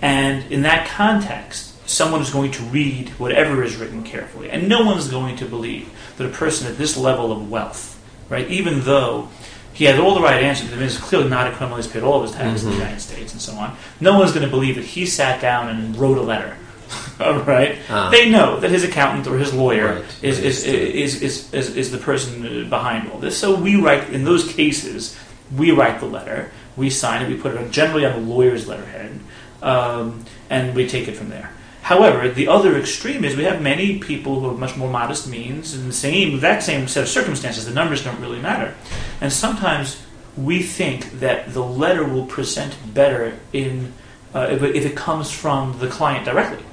And 0.00 0.50
in 0.50 0.62
that 0.62 0.86
context, 0.88 1.71
someone 1.92 2.20
is 2.22 2.30
going 2.30 2.50
to 2.52 2.62
read 2.64 3.08
whatever 3.10 3.62
is 3.62 3.76
written 3.76 4.02
carefully. 4.02 4.50
And 4.50 4.68
no 4.68 4.84
one's 4.84 5.08
going 5.08 5.36
to 5.36 5.44
believe 5.46 5.90
that 6.16 6.26
a 6.26 6.30
person 6.30 6.66
at 6.66 6.78
this 6.78 6.96
level 6.96 7.30
of 7.32 7.50
wealth, 7.50 8.02
right, 8.28 8.48
even 8.48 8.80
though 8.82 9.28
he 9.74 9.84
has 9.86 9.98
all 9.98 10.14
the 10.14 10.20
right 10.20 10.42
answers, 10.42 10.68
I 10.68 10.76
mean, 10.76 10.82
he's 10.84 10.98
clearly 10.98 11.28
not 11.28 11.46
a 11.48 11.52
criminal, 11.52 11.76
he's 11.76 11.86
paid 11.86 12.02
all 12.02 12.16
of 12.16 12.22
his 12.22 12.32
taxes 12.32 12.64
in 12.64 12.70
the 12.70 12.76
Mhm. 12.76 12.80
United 12.80 13.00
States 13.00 13.32
and 13.32 13.40
so 13.40 13.52
on, 13.54 13.76
no 14.00 14.18
one's 14.18 14.32
going 14.32 14.44
to 14.44 14.50
believe 14.50 14.74
that 14.76 14.84
he 14.84 15.06
sat 15.06 15.40
down 15.40 15.68
and 15.68 15.96
wrote 15.96 16.18
a 16.18 16.22
letter. 16.22 16.56
all 17.20 17.38
right? 17.40 17.78
Ah. 17.88 18.10
They 18.10 18.28
know 18.28 18.60
that 18.60 18.70
his 18.70 18.84
accountant 18.84 19.26
or 19.26 19.38
his 19.38 19.54
lawyer 19.54 19.94
Right. 19.94 20.04
is, 20.20 20.38
is, 20.38 20.64
is, 20.64 21.22
is, 21.22 21.54
is, 21.54 21.76
is 21.76 21.90
the 21.90 21.96
person 21.98 22.68
behind 22.68 23.10
all 23.10 23.18
this. 23.18 23.36
So 23.38 23.54
we 23.54 23.76
write, 23.76 24.10
in 24.10 24.24
those 24.24 24.50
cases, 24.52 25.16
we 25.56 25.70
write 25.70 26.00
the 26.00 26.06
letter, 26.06 26.50
we 26.76 26.90
sign 26.90 27.22
it, 27.22 27.28
we 27.28 27.36
put 27.36 27.54
it 27.54 27.70
generally 27.70 28.04
on 28.04 28.12
the 28.12 28.30
lawyer's 28.34 28.68
letterhead, 28.68 29.18
um, 29.62 30.24
and 30.50 30.74
we 30.74 30.86
take 30.86 31.08
it 31.08 31.16
from 31.16 31.30
there. 31.30 31.50
However, 31.82 32.28
the 32.28 32.48
other 32.48 32.78
extreme 32.78 33.24
is 33.24 33.36
we 33.36 33.44
have 33.44 33.60
many 33.60 33.98
people 33.98 34.40
who 34.40 34.48
have 34.48 34.58
much 34.58 34.76
more 34.76 34.88
modest 34.88 35.28
means 35.28 35.74
and 35.74 35.88
the 35.88 35.92
same 35.92 36.40
that 36.40 36.62
same 36.62 36.88
set 36.88 37.02
of 37.02 37.08
circumstances. 37.08 37.66
The 37.66 37.74
numbers 37.74 38.04
don't 38.04 38.20
really 38.20 38.40
matter, 38.40 38.74
and 39.20 39.32
sometimes 39.32 40.00
we 40.36 40.62
think 40.62 41.20
that 41.20 41.52
the 41.52 41.62
letter 41.62 42.04
will 42.04 42.26
present 42.26 42.76
better 42.94 43.38
in 43.52 43.92
uh, 44.34 44.48
if, 44.50 44.62
it, 44.62 44.76
if 44.76 44.86
it 44.86 44.96
comes 44.96 45.30
from 45.30 45.78
the 45.78 45.88
client 45.88 46.24
directly 46.24 46.64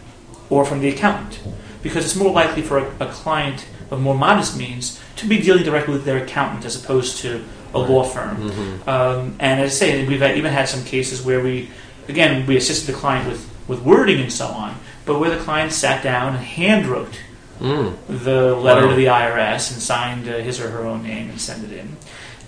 or 0.49 0.63
from 0.63 0.79
the 0.79 0.89
accountant, 0.89 1.41
because 1.83 2.05
it's 2.05 2.15
more 2.15 2.31
likely 2.31 2.61
for 2.61 2.77
a, 2.77 3.07
a 3.07 3.07
client 3.07 3.67
of 3.91 3.99
more 3.99 4.15
modest 4.15 4.57
means 4.57 4.99
to 5.15 5.27
be 5.27 5.41
dealing 5.41 5.63
directly 5.63 5.93
with 5.93 6.05
their 6.05 6.23
accountant 6.23 6.65
as 6.65 6.81
opposed 6.81 7.17
to 7.17 7.43
a 7.73 7.79
law 7.79 8.03
firm. 8.03 8.37
Mm-hmm. 8.37 8.89
Um, 8.89 9.35
and 9.39 9.59
as 9.59 9.71
I 9.71 9.75
say, 9.75 10.07
we've 10.07 10.21
even 10.21 10.51
had 10.51 10.69
some 10.69 10.83
cases 10.85 11.21
where 11.21 11.41
we, 11.43 11.69
again, 12.07 12.45
we 12.45 12.57
assisted 12.57 12.93
the 12.93 12.97
client 12.97 13.27
with, 13.27 13.49
with 13.67 13.81
wording 13.81 14.21
and 14.21 14.31
so 14.31 14.47
on, 14.47 14.75
but 15.09 15.19
where 15.19 15.31
the 15.31 15.43
client 15.43 15.71
sat 15.73 16.03
down 16.03 16.35
and 16.35 16.45
hand 16.45 16.85
wrote 16.85 17.15
Mm. 17.59 17.93
the 18.07 18.55
letter 18.55 18.83
Wow. 18.85 18.91
to 18.91 18.95
the 18.95 19.07
IRS 19.09 19.71
and 19.73 19.81
signed 19.81 20.29
uh, 20.29 20.37
his 20.37 20.61
or 20.61 20.69
her 20.69 20.85
own 20.85 21.03
name 21.03 21.29
and 21.29 21.41
sent 21.41 21.61
it 21.65 21.73
in. 21.77 21.97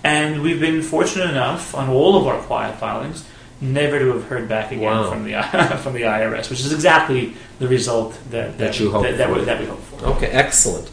And 0.02 0.40
we've 0.42 0.58
been 0.60 0.80
fortunate 0.80 1.28
enough 1.28 1.74
on 1.74 1.90
all 1.90 2.16
of 2.16 2.26
our 2.26 2.38
quiet 2.38 2.78
filings 2.78 3.24
never 3.60 3.98
to 3.98 4.06
have 4.14 4.24
heard 4.24 4.48
back 4.48 4.72
again 4.72 4.84
Wow. 4.84 5.10
from 5.10 5.24
the 5.24 5.32
from 5.82 5.92
the 5.92 6.04
IRS, 6.04 6.48
which 6.50 6.60
is 6.60 6.72
exactly 6.72 7.34
the 7.58 7.68
result 7.68 8.16
that 8.30 8.56
That 8.58 8.80
you 8.80 8.90
hoped 8.90 9.04
that, 9.08 9.18
that, 9.18 9.28
we, 9.34 9.44
that 9.44 9.60
we 9.60 9.66
hope 9.66 9.82
for. 9.84 10.06
Okay, 10.16 10.28
excellent. 10.28 10.90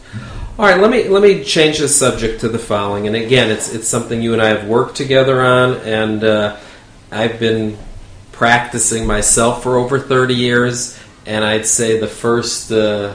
All 0.58 0.66
right, 0.66 0.78
let 0.78 0.90
me 0.90 1.08
let 1.08 1.22
me 1.22 1.42
change 1.42 1.78
the 1.78 1.88
subject 1.88 2.40
to 2.42 2.48
the 2.48 2.58
following. 2.58 3.06
And 3.06 3.16
again, 3.16 3.48
it's 3.50 3.72
it's 3.76 3.88
something 3.88 4.20
you 4.20 4.34
and 4.34 4.42
I 4.42 4.48
have 4.54 4.64
worked 4.68 4.96
together 4.96 5.40
on, 5.40 5.76
and 6.00 6.22
uh, 6.22 6.56
I've 7.10 7.40
been 7.40 7.78
practicing 8.32 9.06
myself 9.06 9.62
for 9.62 9.78
over 9.78 9.98
thirty 9.98 10.34
years. 10.34 10.98
And 11.26 11.44
I'd 11.44 11.66
say 11.66 11.98
the 11.98 12.06
first 12.06 12.72
uh, 12.72 13.14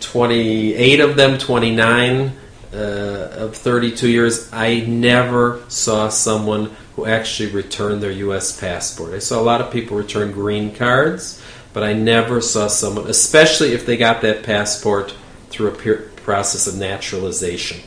twenty 0.00 0.74
eight 0.74 1.00
of 1.00 1.16
them, 1.16 1.38
twenty 1.38 1.74
nine 1.74 2.36
uh, 2.72 2.76
of 2.76 3.56
thirty 3.56 3.94
two 3.94 4.10
years, 4.10 4.52
I 4.52 4.80
never 4.80 5.62
saw 5.68 6.08
someone 6.08 6.74
who 6.96 7.06
actually 7.06 7.50
returned 7.50 8.02
their 8.02 8.10
U.S. 8.10 8.58
passport. 8.58 9.12
I 9.12 9.18
saw 9.18 9.40
a 9.40 9.44
lot 9.44 9.60
of 9.60 9.70
people 9.70 9.96
return 9.96 10.32
green 10.32 10.74
cards, 10.74 11.42
but 11.72 11.82
I 11.82 11.92
never 11.92 12.40
saw 12.40 12.68
someone, 12.68 13.06
especially 13.08 13.72
if 13.72 13.84
they 13.84 13.96
got 13.96 14.22
that 14.22 14.42
passport 14.42 15.14
through 15.50 15.68
a 15.68 15.74
peer- 15.74 16.10
process 16.16 16.66
of 16.66 16.76
naturalization. 16.76 17.80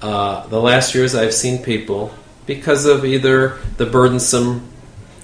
Uh, 0.00 0.46
the 0.46 0.60
last 0.60 0.94
years, 0.94 1.14
I've 1.14 1.34
seen 1.34 1.62
people 1.62 2.12
because 2.46 2.86
of 2.86 3.04
either 3.04 3.58
the 3.76 3.86
burdensome 3.86 4.66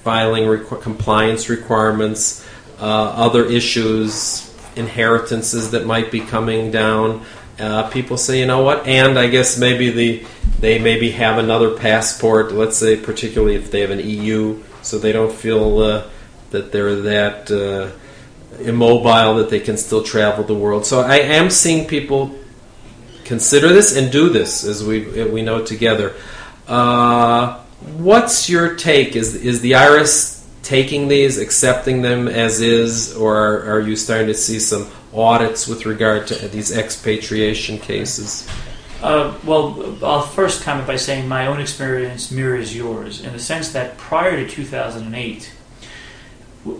filing 0.02 0.44
requ- 0.44 0.82
compliance 0.82 1.48
requirements, 1.48 2.46
uh, 2.80 2.84
other 2.84 3.44
issues, 3.44 4.54
inheritances 4.76 5.70
that 5.72 5.86
might 5.86 6.10
be 6.10 6.20
coming 6.20 6.70
down. 6.70 7.24
Uh, 7.58 7.88
people 7.90 8.16
say, 8.16 8.40
you 8.40 8.46
know 8.46 8.62
what? 8.62 8.86
And 8.86 9.18
I 9.18 9.28
guess 9.28 9.58
maybe 9.58 9.90
the 9.90 10.26
they 10.58 10.78
maybe 10.78 11.10
have 11.12 11.38
another 11.38 11.76
passport. 11.76 12.52
Let's 12.52 12.76
say, 12.76 12.96
particularly 12.96 13.54
if 13.54 13.70
they 13.70 13.80
have 13.80 13.90
an 13.90 14.00
EU, 14.00 14.62
so 14.82 14.98
they 14.98 15.12
don't 15.12 15.32
feel 15.32 15.78
uh, 15.78 16.08
that 16.50 16.72
they're 16.72 16.96
that 17.02 17.50
uh, 17.50 17.90
immobile 18.60 19.36
that 19.36 19.50
they 19.50 19.60
can 19.60 19.76
still 19.76 20.02
travel 20.02 20.44
the 20.44 20.54
world. 20.54 20.86
So 20.86 21.00
I 21.00 21.16
am 21.16 21.50
seeing 21.50 21.86
people 21.86 22.34
consider 23.24 23.68
this 23.68 23.96
and 23.96 24.10
do 24.10 24.28
this 24.28 24.64
as 24.64 24.82
we 24.84 25.24
we 25.24 25.42
know 25.42 25.64
together. 25.64 26.14
Uh, 26.66 27.60
what's 27.96 28.48
your 28.48 28.74
take? 28.74 29.16
Is 29.16 29.34
is 29.34 29.60
the 29.60 29.72
IRS 29.72 30.33
taking 30.64 31.08
these, 31.08 31.38
accepting 31.38 32.02
them 32.02 32.26
as 32.26 32.60
is, 32.60 33.14
or 33.14 33.36
are, 33.36 33.76
are 33.76 33.80
you 33.80 33.94
starting 33.94 34.26
to 34.26 34.34
see 34.34 34.58
some 34.58 34.90
audits 35.14 35.68
with 35.68 35.86
regard 35.86 36.26
to 36.26 36.48
these 36.48 36.76
expatriation 36.76 37.78
cases? 37.78 38.48
Uh, 39.02 39.38
well, 39.44 39.98
I'll 40.02 40.22
first 40.22 40.62
comment 40.62 40.86
by 40.86 40.96
saying 40.96 41.28
my 41.28 41.46
own 41.46 41.60
experience 41.60 42.30
mirrors 42.30 42.74
yours 42.74 43.20
in 43.20 43.32
the 43.34 43.38
sense 43.38 43.72
that 43.72 43.98
prior 43.98 44.36
to 44.36 44.48
2008, 44.48 45.52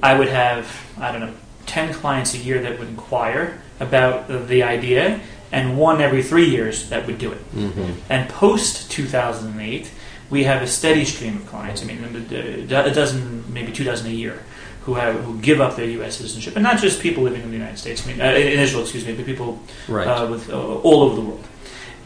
I 0.03 0.19
would 0.19 0.29
have, 0.29 0.95
I 0.99 1.13
don't 1.13 1.21
know, 1.21 1.35
10 1.67 1.93
clients 1.93 2.35
a 2.35 2.39
year 2.39 2.63
that 2.63 2.79
would 2.79 2.89
inquire 2.89 3.61
about 3.79 4.49
the, 4.49 4.63
idea, 4.63 5.21
and 5.53 5.79
one 5.79 6.01
every 6.01 6.23
three 6.23 6.49
years 6.49 6.89
that 6.89 7.07
would 7.07 7.19
do 7.19 7.33
it. 7.33 7.53
Mm-hmm. 7.53 7.93
And 8.09 8.31
post 8.31 8.91
2008, 8.91 9.91
we 10.31 10.45
have 10.45 10.63
a 10.63 10.67
steady 10.67 11.05
stream 11.05 11.37
of 11.37 11.47
clients. 11.47 11.83
I 11.83 11.87
mean, 11.87 12.05
a 12.05 12.67
dozen, 12.67 13.45
maybe 13.53 13.73
two 13.73 13.85
dozen 13.85 14.07
a 14.07 14.15
year, 14.15 14.43
who 14.83 14.95
have 14.95 15.15
who 15.25 15.39
give 15.41 15.61
up 15.61 15.77
their 15.77 15.87
U.S. 15.87 16.17
citizenship, 16.17 16.57
and 16.57 16.63
not 16.63 16.79
just 16.79 17.01
people 17.01 17.23
living 17.23 17.43
in 17.43 17.51
the 17.51 17.57
United 17.57 17.79
States. 17.79 18.05
I 18.07 18.11
mean, 18.11 18.21
uh, 18.21 18.25
in 18.27 18.59
Israel, 18.59 18.83
excuse 18.83 19.07
me, 19.07 19.15
but 19.15 19.25
people 19.27 19.61
Right. 19.89 20.07
uh, 20.07 20.27
with 20.31 20.51
uh, 20.51 20.59
all 20.59 21.03
over 21.03 21.15
the 21.15 21.23
world. 21.23 21.45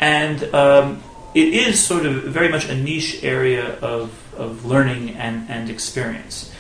And 0.00 0.42
um, 0.54 1.02
it 1.34 1.52
is 1.54 1.84
sort 1.84 2.06
of 2.06 2.14
very 2.24 2.48
much 2.48 2.68
a 2.68 2.74
niche 2.76 3.22
area 3.22 3.78
of, 3.80 4.12
of 4.36 4.64
learning 4.64 5.10
and, 5.16 5.48
and 5.50 5.68
experience. 5.70 6.52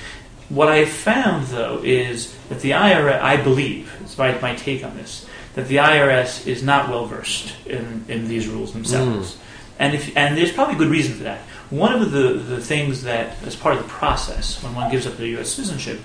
What 0.48 0.68
I 0.68 0.86
found, 0.86 1.46
though, 1.48 1.80
is 1.84 2.34
that 2.48 2.60
the 2.60 2.70
IRS, 2.70 3.20
I 3.20 3.36
believe, 3.36 3.92
it's 4.00 4.16
my, 4.16 4.36
my 4.40 4.54
take 4.54 4.84
on 4.84 4.96
this, 4.96 5.26
that 5.54 5.68
the 5.68 5.76
IRS 5.76 6.46
is 6.46 6.62
not 6.62 6.88
well 6.88 7.06
versed 7.06 7.54
in, 7.66 8.04
in 8.08 8.28
these 8.28 8.48
rules 8.48 8.72
themselves. 8.72 9.36
And, 9.78 9.94
if, 9.94 10.16
and 10.16 10.36
there's 10.36 10.52
probably 10.52 10.74
good 10.74 10.88
reason 10.88 11.14
for 11.14 11.24
that. 11.24 11.40
One 11.70 11.92
of 11.92 12.10
the, 12.10 12.32
the 12.32 12.60
things 12.60 13.02
that, 13.04 13.40
as 13.44 13.54
part 13.54 13.76
of 13.76 13.82
the 13.82 13.88
process, 13.88 14.62
when 14.62 14.74
one 14.74 14.90
gives 14.90 15.06
up 15.06 15.16
their 15.16 15.26
U.S. 15.28 15.50
citizenship, 15.50 16.00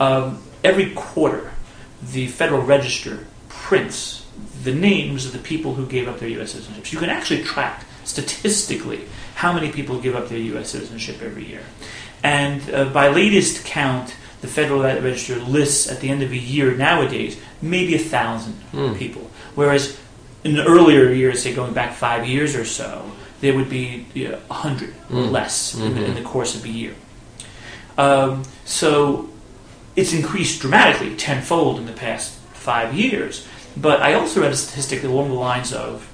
um, 0.00 0.42
every 0.64 0.90
quarter, 0.94 1.52
the 2.02 2.26
Federal 2.28 2.62
Register 2.62 3.26
prints 3.48 4.26
the 4.64 4.74
names 4.74 5.24
of 5.26 5.32
the 5.32 5.38
people 5.38 5.74
who 5.74 5.86
gave 5.86 6.08
up 6.08 6.18
their 6.18 6.28
U.S. 6.30 6.54
citizenships. 6.54 6.92
You 6.92 6.98
can 6.98 7.10
actually 7.10 7.42
track 7.44 7.84
statistically 8.04 9.00
how 9.34 9.52
many 9.52 9.70
people 9.70 10.00
give 10.00 10.16
up 10.16 10.28
their 10.28 10.38
U.S. 10.38 10.70
citizenship 10.70 11.22
every 11.22 11.44
year. 11.44 11.62
And 12.22 12.68
uh, 12.74 12.86
by 12.86 13.08
latest 13.08 13.64
count, 13.64 14.16
the 14.40 14.48
Federal 14.48 14.82
Register 14.82 15.36
lists 15.36 15.90
at 15.90 16.00
the 16.00 16.08
end 16.08 16.22
of 16.22 16.32
a 16.32 16.36
year 16.36 16.74
nowadays 16.74 17.40
maybe 17.62 17.94
a 17.94 17.98
thousand 17.98 18.54
Hmm. 18.72 18.94
people, 18.94 19.30
whereas 19.54 19.98
in 20.46 20.54
the 20.54 20.64
earlier 20.64 21.10
years, 21.12 21.42
say 21.42 21.52
going 21.54 21.74
back 21.74 21.92
five 21.94 22.22
years 22.26 22.54
or 22.54 22.64
so, 22.64 22.88
there 23.40 23.54
would 23.56 23.68
be 23.68 24.06
you 24.14 24.28
know, 24.28 24.38
a 24.50 24.54
hundred 24.54 24.90
or 25.10 25.16
Mm. 25.26 25.30
less 25.30 25.74
in, 25.74 25.94
the, 25.94 26.04
in 26.04 26.14
the 26.14 26.22
course 26.22 26.54
of 26.56 26.64
a 26.64 26.68
year. 26.68 26.94
Um, 27.98 28.42
so 28.64 29.28
it's 29.96 30.12
increased 30.12 30.60
dramatically, 30.60 31.14
tenfold 31.16 31.78
in 31.78 31.86
the 31.86 31.92
past 32.06 32.38
five 32.54 32.94
years. 32.94 33.46
But 33.76 34.00
I 34.02 34.14
also 34.14 34.40
read 34.40 34.52
a 34.52 34.56
statistic 34.56 35.04
along 35.04 35.28
the 35.28 35.34
lines 35.50 35.72
of 35.72 36.08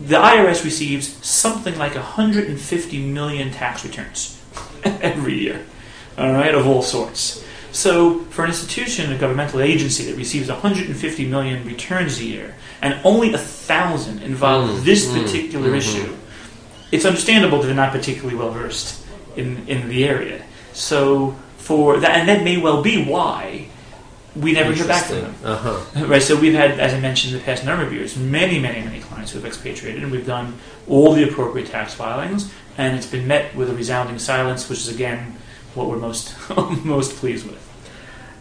the 0.00 0.16
IRS 0.16 0.64
receives 0.64 1.06
something 1.26 1.76
like 1.76 1.94
150 1.94 3.06
million 3.06 3.50
tax 3.50 3.84
returns 3.84 4.40
every 4.84 5.34
year, 5.40 5.66
all 6.16 6.32
right, 6.32 6.54
of 6.54 6.66
all 6.68 6.82
sorts. 6.82 7.44
So, 7.72 8.20
for 8.30 8.44
an 8.44 8.50
institution, 8.50 9.12
a 9.12 9.18
governmental 9.18 9.60
agency 9.60 10.04
that 10.10 10.16
receives 10.16 10.48
150 10.48 11.26
million 11.26 11.66
returns 11.66 12.18
a 12.18 12.24
year, 12.24 12.54
and 12.80 12.98
only 13.04 13.32
a 13.34 13.38
thousand 13.38 14.22
involve 14.22 14.70
Mm, 14.70 14.84
this 14.84 15.06
mm, 15.06 15.22
particular 15.22 15.70
mhm. 15.70 15.76
issue, 15.76 16.16
it's 16.90 17.04
understandable 17.04 17.60
that 17.60 17.66
they're 17.66 17.76
not 17.76 17.92
particularly 17.92 18.36
well 18.36 18.50
versed 18.50 19.04
in, 19.36 19.68
in 19.68 19.88
the 19.88 20.04
area. 20.06 20.42
So, 20.72 21.36
for 21.58 22.00
that, 22.00 22.16
and 22.16 22.28
that 22.28 22.42
may 22.42 22.56
well 22.56 22.82
be 22.82 23.04
why 23.04 23.68
we 24.34 24.52
never 24.52 24.72
hear 24.72 24.86
back 24.86 25.04
from 25.04 25.20
them. 25.20 25.34
Uh 25.44 25.56
huh. 25.56 26.06
Right, 26.06 26.22
so 26.22 26.38
we've 26.38 26.54
had, 26.54 26.78
as 26.78 26.94
I 26.94 27.00
mentioned 27.00 27.34
in 27.34 27.40
the 27.40 27.44
past 27.44 27.64
number 27.64 27.84
of 27.84 27.92
years, 27.92 28.16
many, 28.16 28.58
many, 28.58 28.82
many 28.82 29.00
clients 29.00 29.32
who 29.32 29.38
have 29.38 29.46
expatriated, 29.46 30.02
and 30.02 30.12
we've 30.12 30.26
done 30.26 30.58
all 30.86 31.12
the 31.12 31.28
appropriate 31.28 31.68
tax 31.68 31.94
filings, 31.94 32.52
and 32.76 32.96
it's 32.96 33.06
been 33.06 33.26
met 33.26 33.54
with 33.54 33.68
a 33.68 33.74
resounding 33.74 34.18
silence, 34.18 34.68
which 34.68 34.78
is 34.78 34.88
again 34.88 35.36
what 35.74 35.88
we're 35.88 35.96
most 35.96 36.34
most 36.84 37.16
pleased 37.16 37.46
with. 37.46 37.64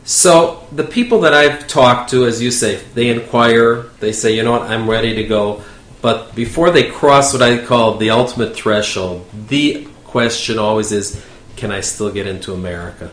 So 0.03 0.65
the 0.71 0.85
people 0.85 1.19
that 1.21 1.33
I've 1.33 1.67
talked 1.67 2.11
to, 2.11 2.25
as 2.25 2.41
you 2.41 2.49
say, 2.49 2.77
they 2.93 3.09
inquire. 3.09 3.83
They 3.99 4.13
say, 4.13 4.35
you 4.35 4.43
know 4.43 4.53
what, 4.53 4.61
I'm 4.61 4.89
ready 4.89 5.15
to 5.15 5.23
go. 5.25 5.63
But 6.01 6.33
before 6.33 6.71
they 6.71 6.89
cross 6.89 7.33
what 7.33 7.41
I 7.41 7.57
call 7.57 7.97
the 7.97 8.11
ultimate 8.11 8.55
threshold, 8.55 9.25
the 9.49 9.85
question 10.05 10.59
always 10.59 10.93
is, 10.93 11.21
can 11.57 11.71
I 11.71 11.81
still 11.81 12.09
get 12.09 12.25
into 12.25 12.53
America? 12.53 13.11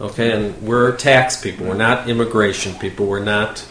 Okay, 0.00 0.32
and 0.32 0.60
we're 0.60 0.94
tax 0.96 1.40
people. 1.40 1.66
We're 1.66 1.74
not 1.74 2.10
immigration 2.10 2.74
people. 2.74 3.06
We're 3.06 3.24
not 3.24 3.66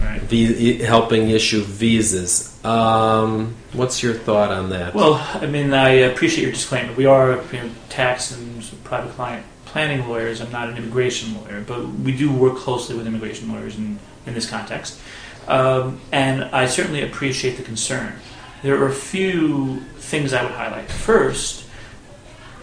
Right. 0.00 0.80
helping 0.80 1.30
issue 1.30 1.62
visas. 1.62 2.64
Um, 2.64 3.54
what's 3.72 4.02
your 4.02 4.14
thought 4.14 4.50
on 4.50 4.70
that? 4.70 4.94
Well, 4.94 5.14
I 5.14 5.46
mean, 5.46 5.72
I 5.74 5.90
appreciate 5.90 6.44
your 6.44 6.52
disclaimer. 6.52 6.92
We 6.94 7.06
are 7.06 7.42
you 7.52 7.60
know, 7.60 7.70
tax 7.88 8.32
and 8.32 8.62
private 8.84 9.12
client 9.12 9.44
planning 9.66 10.08
lawyers. 10.08 10.40
I'm 10.40 10.52
not 10.52 10.68
an 10.68 10.76
immigration 10.76 11.34
lawyer, 11.40 11.60
but 11.60 11.86
we 11.88 12.16
do 12.16 12.32
work 12.32 12.56
closely 12.56 12.96
with 12.96 13.06
immigration 13.06 13.52
lawyers 13.52 13.76
in, 13.76 13.98
in 14.26 14.34
this 14.34 14.48
context. 14.48 15.00
Um, 15.48 16.00
and 16.12 16.44
I 16.44 16.66
certainly 16.66 17.02
appreciate 17.02 17.56
the 17.56 17.62
concern. 17.62 18.14
There 18.62 18.80
are 18.80 18.86
a 18.86 18.94
few 18.94 19.80
things 19.98 20.32
I 20.32 20.42
would 20.42 20.52
highlight. 20.52 20.90
First, 20.90 21.66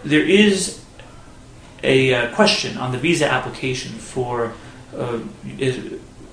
there 0.04 0.24
is 0.24 0.82
a 1.82 2.14
uh, 2.14 2.34
question 2.34 2.76
on 2.76 2.92
the 2.92 2.98
visa 2.98 3.30
application 3.30 3.92
for 3.92 4.52
uh, 4.96 5.20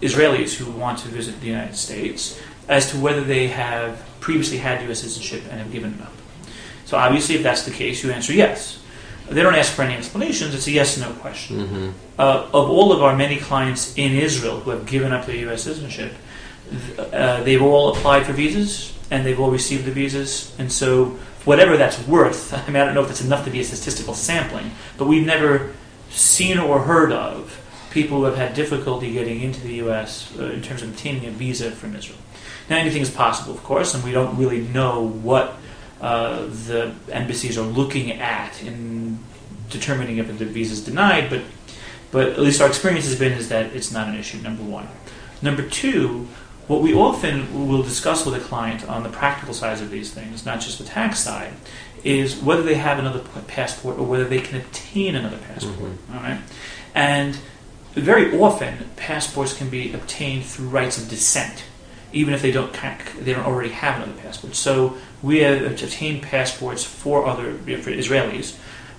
Israelis 0.01 0.55
who 0.55 0.71
want 0.71 0.99
to 0.99 1.07
visit 1.09 1.39
the 1.41 1.47
United 1.47 1.75
States 1.75 2.41
as 2.67 2.91
to 2.91 2.97
whether 2.97 3.21
they 3.21 3.47
have 3.47 4.05
previously 4.19 4.57
had 4.57 4.81
U.S. 4.83 4.99
citizenship 4.99 5.43
and 5.49 5.59
have 5.59 5.71
given 5.71 5.93
it 5.93 6.01
up. 6.01 6.13
So 6.85 6.97
obviously, 6.97 7.35
if 7.35 7.43
that's 7.43 7.63
the 7.63 7.71
case, 7.71 8.03
you 8.03 8.11
answer 8.11 8.33
yes. 8.33 8.79
They 9.29 9.43
don't 9.43 9.55
ask 9.55 9.73
for 9.73 9.83
any 9.83 9.93
explanations. 9.93 10.55
It's 10.55 10.65
a 10.67 10.71
yes 10.71 10.97
no 10.97 11.11
question. 11.13 11.59
Mm-hmm. 11.59 11.89
Uh, 12.17 12.47
of 12.51 12.69
all 12.69 12.91
of 12.91 13.03
our 13.03 13.15
many 13.15 13.37
clients 13.37 13.95
in 13.95 14.13
Israel 14.13 14.59
who 14.59 14.71
have 14.71 14.85
given 14.87 15.11
up 15.11 15.25
their 15.25 15.35
U.S. 15.35 15.63
citizenship, 15.63 16.13
uh, 16.97 17.43
they've 17.43 17.61
all 17.61 17.95
applied 17.95 18.25
for 18.25 18.33
visas 18.33 18.93
and 19.11 19.25
they've 19.25 19.39
all 19.39 19.51
received 19.51 19.85
the 19.85 19.91
visas. 19.91 20.55
And 20.59 20.71
so, 20.71 21.17
whatever 21.45 21.77
that's 21.77 21.99
worth, 22.07 22.53
I 22.67 22.67
mean, 22.67 22.77
I 22.77 22.85
don't 22.85 22.95
know 22.95 23.01
if 23.01 23.07
that's 23.07 23.21
enough 23.21 23.45
to 23.45 23.51
be 23.51 23.59
a 23.59 23.63
statistical 23.63 24.13
sampling, 24.13 24.71
but 24.97 25.07
we've 25.07 25.25
never 25.25 25.73
seen 26.09 26.57
or 26.57 26.79
heard 26.79 27.11
of 27.11 27.55
people 27.91 28.19
who 28.19 28.23
have 28.25 28.37
had 28.37 28.53
difficulty 28.53 29.11
getting 29.11 29.41
into 29.41 29.61
the 29.61 29.75
U.S. 29.75 30.31
Uh, 30.37 30.45
in 30.45 30.61
terms 30.61 30.81
of 30.81 30.89
obtaining 30.89 31.25
a 31.25 31.31
visa 31.31 31.71
from 31.71 31.95
Israel. 31.95 32.19
Now, 32.69 32.77
anything 32.77 33.01
is 33.01 33.09
possible, 33.09 33.53
of 33.53 33.63
course, 33.63 33.93
and 33.93 34.03
we 34.03 34.11
don't 34.11 34.37
really 34.37 34.61
know 34.61 35.07
what 35.07 35.57
uh, 36.01 36.45
the 36.45 36.93
embassies 37.11 37.57
are 37.57 37.65
looking 37.65 38.11
at 38.11 38.61
in 38.63 39.19
determining 39.69 40.17
if 40.17 40.27
the 40.37 40.45
visa 40.45 40.73
is 40.73 40.83
denied, 40.83 41.29
but 41.29 41.41
but 42.11 42.29
at 42.29 42.39
least 42.39 42.59
our 42.59 42.67
experience 42.67 43.05
has 43.05 43.19
been 43.19 43.33
is 43.33 43.49
that 43.49 43.67
it's 43.75 43.91
not 43.91 44.07
an 44.07 44.15
issue. 44.15 44.39
Number 44.39 44.63
one. 44.63 44.87
Number 45.43 45.61
two, 45.61 46.27
what 46.67 46.81
we 46.81 46.93
often 46.93 47.67
will 47.67 47.83
discuss 47.83 48.25
with 48.25 48.35
a 48.35 48.39
client 48.39 48.87
on 48.89 49.03
the 49.03 49.09
practical 49.09 49.53
sides 49.53 49.79
of 49.79 49.91
these 49.91 50.11
things, 50.11 50.45
not 50.45 50.59
just 50.59 50.79
the 50.79 50.85
tax 50.85 51.19
side, 51.19 51.53
is 52.03 52.41
whether 52.41 52.63
they 52.63 52.75
have 52.75 52.97
another 52.97 53.19
passport 53.47 53.99
or 53.99 54.05
whether 54.05 54.25
they 54.25 54.41
can 54.41 54.59
obtain 54.59 55.15
another 55.15 55.37
passport. 55.37 55.75
Mhm. 55.77 56.15
All 56.15 56.21
right, 56.21 56.39
and 56.95 57.37
very 57.93 58.37
often 58.39 58.89
passports 58.95 59.57
can 59.57 59.69
be 59.69 59.93
obtained 59.93 60.45
through 60.45 60.69
rights 60.69 60.97
of 60.97 61.09
descent, 61.09 61.63
even 62.13 62.33
if 62.33 62.41
they 62.41 62.51
don't 62.51 62.73
they 63.21 63.33
don't 63.33 63.45
already 63.45 63.69
have 63.69 63.97
another 63.97 64.19
passport. 64.21 64.55
So 64.55 64.97
we 65.21 65.39
have 65.39 65.61
obtained 65.61 66.23
passports 66.23 66.83
for 66.83 67.25
other 67.25 67.53
for 67.53 67.91
Israelis 67.91 68.57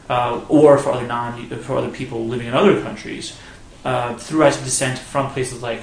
uh, 0.08 0.44
or 0.48 0.76
for 0.78 0.90
other 0.92 1.06
non 1.06 1.48
for 1.48 1.76
other 1.76 1.90
people 1.90 2.26
living 2.26 2.48
in 2.48 2.54
other 2.54 2.82
countries 2.82 3.36
uh, 3.84 4.16
through 4.16 4.40
rights 4.40 4.58
of 4.58 4.64
descent 4.64 4.98
from 4.98 5.30
places 5.30 5.62
like 5.62 5.82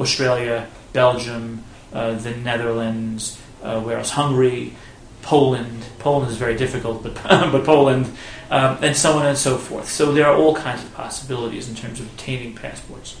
Australia, 0.00 0.68
Belgium, 0.92 1.62
uh, 1.92 2.14
the 2.14 2.32
Netherlands, 2.32 3.40
uh, 3.62 3.80
where 3.80 3.98
else 3.98 4.10
Hungary, 4.10 4.74
Poland. 5.22 5.84
Poland 5.98 6.30
is 6.30 6.36
very 6.36 6.56
difficult, 6.56 7.02
but 7.02 7.14
but 7.24 7.64
Poland, 7.64 8.06
um, 8.50 8.78
and 8.82 8.96
so 8.96 9.14
on 9.18 9.26
and 9.26 9.38
so 9.38 9.56
forth. 9.56 9.88
So 9.88 10.12
there 10.12 10.26
are 10.26 10.36
all 10.36 10.54
kinds 10.54 10.82
of 10.82 10.92
possibilities 10.94 11.68
in 11.68 11.74
terms 11.74 12.00
of 12.00 12.06
obtaining 12.06 12.54
passports. 12.54 13.16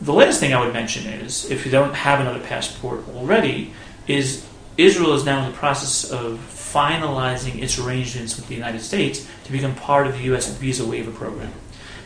The 0.00 0.12
last 0.12 0.40
thing 0.40 0.54
I 0.54 0.64
would 0.64 0.72
mention 0.72 1.06
is, 1.06 1.50
if 1.50 1.64
you 1.66 1.72
don't 1.72 1.94
have 1.94 2.20
another 2.20 2.40
passport 2.40 3.04
already, 3.14 3.72
is 4.06 4.46
Israel 4.76 5.14
is 5.14 5.24
now 5.24 5.44
in 5.44 5.50
the 5.50 5.56
process 5.58 6.08
of 6.10 6.38
finalizing 6.38 7.60
its 7.62 7.78
arrangements 7.78 8.36
with 8.36 8.46
the 8.48 8.54
United 8.54 8.80
States 8.80 9.26
to 9.44 9.52
become 9.52 9.74
part 9.74 10.06
of 10.06 10.12
the 10.12 10.24
U.S. 10.24 10.48
visa 10.56 10.84
waiver 10.86 11.10
program. 11.10 11.52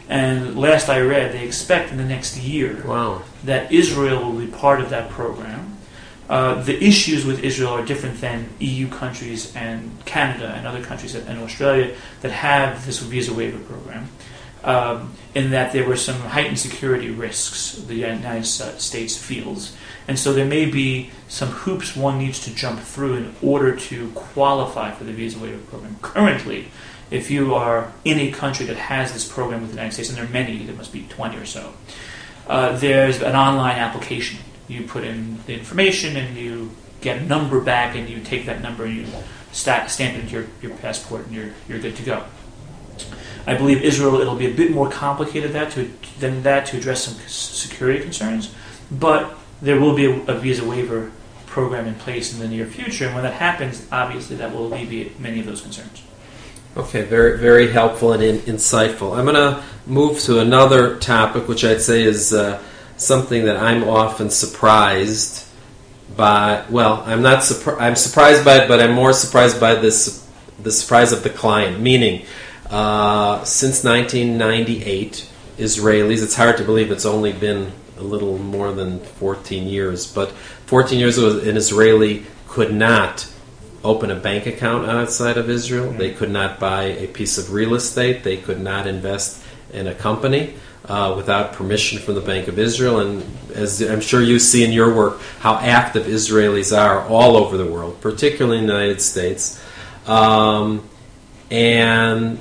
And 0.09 0.59
last 0.59 0.89
I 0.89 1.01
read, 1.01 1.33
they 1.33 1.45
expect 1.45 1.91
in 1.91 1.97
the 1.99 2.05
next 2.05 2.39
year 2.39 2.83
Wow. 2.87 3.23
that 3.45 3.71
Israel 3.73 4.25
will 4.25 4.39
be 4.39 4.47
part 4.47 4.81
of 4.81 4.91
that 4.91 5.11
program. 5.11 5.77
Uh, 6.33 6.63
the 6.63 6.83
issues 6.83 7.27
with 7.27 7.45
Israel 7.45 7.73
are 7.73 7.85
different 7.85 8.19
than 8.23 8.49
EU 8.59 8.89
countries 8.89 9.55
and 9.55 10.03
Canada 10.07 10.55
and 10.57 10.67
other 10.67 10.83
countries 10.83 11.15
and 11.15 11.39
Australia 11.39 11.95
that 12.23 12.33
have 12.33 12.87
this 12.87 13.01
visa 13.01 13.35
waiver 13.35 13.59
program, 13.59 14.09
um, 14.65 15.13
in 15.35 15.51
that 15.51 15.75
there 15.75 15.87
were 15.87 15.95
some 15.95 16.19
heightened 16.21 16.59
security 16.59 17.11
risks 17.11 17.75
the 17.75 17.97
United 17.97 18.47
States 18.47 19.15
feels. 19.15 19.77
And 20.09 20.19
so 20.19 20.33
there 20.33 20.47
may 20.47 20.65
be 20.65 21.11
some 21.29 21.51
hoops 21.51 21.95
one 21.95 22.17
needs 22.17 22.43
to 22.45 22.55
jump 22.55 22.81
through 22.81 23.17
in 23.17 23.35
order 23.43 23.77
to 23.77 24.11
qualify 24.13 24.91
for 24.93 25.05
the 25.05 25.13
visa 25.13 25.39
waiver 25.39 25.59
program. 25.59 25.97
Currently, 26.01 26.69
if 27.11 27.31
you 27.31 27.55
are 27.55 27.93
in 28.07 28.19
a 28.19 28.33
country 28.33 28.65
that 28.65 28.77
has 28.77 29.13
this 29.13 29.31
program 29.31 29.61
with 29.61 29.73
the 29.73 29.77
United 29.77 29.93
States, 29.93 30.09
and 30.09 30.17
there 30.17 30.25
are 30.25 30.31
many, 30.31 30.65
there 30.65 30.77
must 30.77 30.95
be 30.95 31.05
20 31.11 31.37
or 31.37 31.45
so, 31.45 31.75
uh, 32.47 32.75
there's 32.79 33.21
an 33.21 33.37
online 33.37 33.77
application. 33.77 34.39
You 34.69 34.85
put 34.87 35.05
in 35.05 35.39
the 35.47 35.55
information 35.55 36.17
and 36.17 36.37
you 36.37 36.71
get 37.01 37.19
a 37.19 37.25
number 37.25 37.61
back, 37.61 37.97
and 37.97 38.09
you 38.09 38.21
take 38.21 38.47
that 38.47 38.63
number 38.63 38.85
and 38.85 38.97
you 38.97 39.07
sta 39.51 39.87
stamp 39.89 40.17
it 40.17 40.21
into 40.21 40.33
your, 40.33 40.47
your 40.63 40.77
passport, 40.79 41.27
and 41.27 41.35
you're, 41.35 41.51
you're 41.69 41.79
good 41.79 41.97
to 41.97 42.03
go. 42.03 42.25
I 43.47 43.55
believe 43.57 43.83
Israel, 43.83 44.21
it'll 44.21 44.37
be 44.37 44.47
a 44.47 44.55
bit 44.55 44.71
more 44.71 44.89
complicated 44.89 45.53
that 45.53 45.73
to, 45.73 45.91
than 46.21 46.43
that 46.45 46.67
to 46.67 46.77
address 46.77 47.05
some 47.05 47.19
security 47.27 48.01
concerns, 48.01 48.55
but 48.91 49.35
there 49.61 49.81
will 49.81 49.95
be 49.97 50.07
a, 50.07 50.15
a 50.27 50.39
visa 50.39 50.65
waiver 50.65 51.11
program 51.47 51.87
in 51.87 51.95
place 51.97 52.33
in 52.33 52.39
the 52.39 52.49
near 52.49 52.67
future, 52.67 53.07
and 53.07 53.15
when 53.15 53.25
that 53.25 53.35
happens, 53.35 53.87
obviously 53.91 54.37
that 54.37 54.55
will 54.55 54.67
alleviate 54.67 55.19
many 55.19 55.41
of 55.41 55.47
those 55.47 55.61
concerns. 55.61 56.03
Okay, 56.77 57.03
very 57.03 57.39
very 57.39 57.71
helpful 57.71 58.13
and 58.13 58.23
in, 58.23 58.39
insightful. 58.39 59.19
I'm 59.19 59.27
going 59.27 59.35
to 59.35 59.63
move 59.87 60.21
to 60.21 60.39
another 60.39 60.99
topic, 60.99 61.47
which 61.49 61.65
I'd 61.65 61.83
say 61.83 62.03
is 62.05 62.33
uh, 62.33 62.63
something 63.03 63.45
that 63.45 63.57
I'm 63.57 63.85
often 63.85 64.31
surprised 64.31 65.47
by. 66.17 66.65
Well, 66.71 67.03
I'm 67.07 67.23
not 67.23 67.45
surprised. 67.45 67.81
I'm 67.81 67.97
surprised 67.97 68.45
by 68.45 68.65
it, 68.65 68.69
but 68.69 68.81
I'm 68.81 68.93
more 68.93 69.13
surprised 69.13 69.61
by 69.61 69.75
this 69.75 70.27
the 70.63 70.73
surprise 70.73 71.13
of 71.13 71.23
the 71.23 71.31
client. 71.31 71.81
Meaning, 71.81 72.25
uh, 72.71 73.45
since 73.45 73.85
1998, 73.85 75.29
Israelis. 75.59 76.23
It's 76.23 76.35
hard 76.35 76.57
to 76.59 76.65
believe 76.65 76.91
it's 76.91 77.07
only 77.07 77.33
been 77.33 77.73
a 77.99 78.03
little 78.03 78.39
more 78.39 78.73
than 78.73 78.99
14 78.99 79.67
years, 79.67 80.13
but 80.13 80.33
14 80.67 80.99
years 80.99 81.19
ago, 81.19 81.39
an 81.39 81.57
Israeli 81.57 82.27
could 82.49 82.73
not 82.73 83.29
open 83.85 84.11
a 84.11 84.17
bank 84.17 84.47
account 84.47 84.89
outside 84.89 85.37
of 85.37 85.51
Israel. 85.51 85.93
They 85.93 86.13
could 86.13 86.31
not 86.31 86.61
buy 86.61 86.85
a 86.85 87.07
piece 87.07 87.37
of 87.39 87.53
real 87.53 87.75
estate. 87.75 88.23
They 88.23 88.37
could 88.37 88.61
not 88.61 88.87
invest 88.87 89.43
in 89.73 89.87
a 89.87 89.95
company 89.95 90.55
uh, 90.87 91.15
without 91.17 91.53
permission 91.53 91.99
from 91.99 92.15
the 92.15 92.21
Bank 92.21 92.49
of 92.49 92.59
Israel. 92.59 93.01
And 93.01 93.25
as 93.55 93.81
I'm 93.81 94.01
sure 94.01 94.21
you 94.23 94.39
see 94.39 94.65
in 94.65 94.73
your 94.73 94.95
work, 94.95 95.21
how 95.41 95.57
active 95.57 96.07
Israelis 96.07 96.77
are 96.77 97.07
all 97.07 97.37
over 97.37 97.57
the 97.57 97.67
world, 97.67 98.01
particularly 98.01 98.59
in 98.59 98.67
the 98.67 98.73
United 98.73 99.01
States. 99.01 99.63
Um, 100.07 100.89
and 101.51 102.41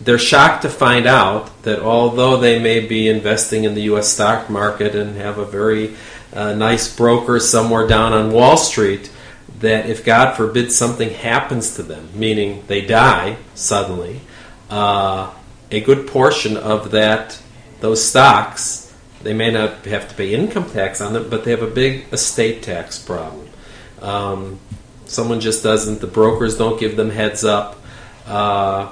they're 0.00 0.18
shocked 0.18 0.62
to 0.62 0.68
find 0.68 1.06
out 1.06 1.62
that 1.64 1.80
although 1.80 2.38
they 2.38 2.58
may 2.58 2.80
be 2.80 3.08
investing 3.08 3.64
in 3.64 3.74
the 3.74 3.82
U.S. 3.82 4.08
stock 4.08 4.48
market 4.48 4.94
and 4.94 5.16
have 5.16 5.38
a 5.38 5.44
very 5.44 5.94
uh, 6.32 6.54
nice 6.54 6.94
broker 6.94 7.38
somewhere 7.38 7.86
down 7.86 8.12
on 8.12 8.32
Wall 8.32 8.56
Street, 8.56 9.10
that 9.58 9.86
if 9.86 10.04
God 10.04 10.36
forbid 10.36 10.72
something 10.72 11.10
happens 11.10 11.76
to 11.76 11.82
them, 11.82 12.08
meaning 12.14 12.64
they 12.66 12.80
die 12.80 13.36
suddenly, 13.54 14.22
uh, 14.70 15.34
a 15.70 15.80
good 15.80 16.06
portion 16.06 16.56
of 16.56 16.92
that 16.92 17.42
those 17.80 18.02
stocks 18.06 18.90
they 19.22 19.34
may 19.34 19.50
not 19.50 19.84
have 19.84 20.08
to 20.08 20.14
pay 20.14 20.34
income 20.34 20.70
tax 20.70 21.00
on 21.00 21.12
them, 21.12 21.28
but 21.28 21.44
they 21.44 21.50
have 21.50 21.62
a 21.62 21.66
big 21.66 22.06
estate 22.12 22.62
tax 22.62 22.98
problem. 22.98 23.48
Um, 24.00 24.58
someone 25.04 25.40
just 25.40 25.62
doesn't. 25.62 26.00
The 26.00 26.06
brokers 26.06 26.56
don't 26.56 26.80
give 26.80 26.96
them 26.96 27.10
heads 27.10 27.44
up. 27.44 27.78
Uh, 28.26 28.90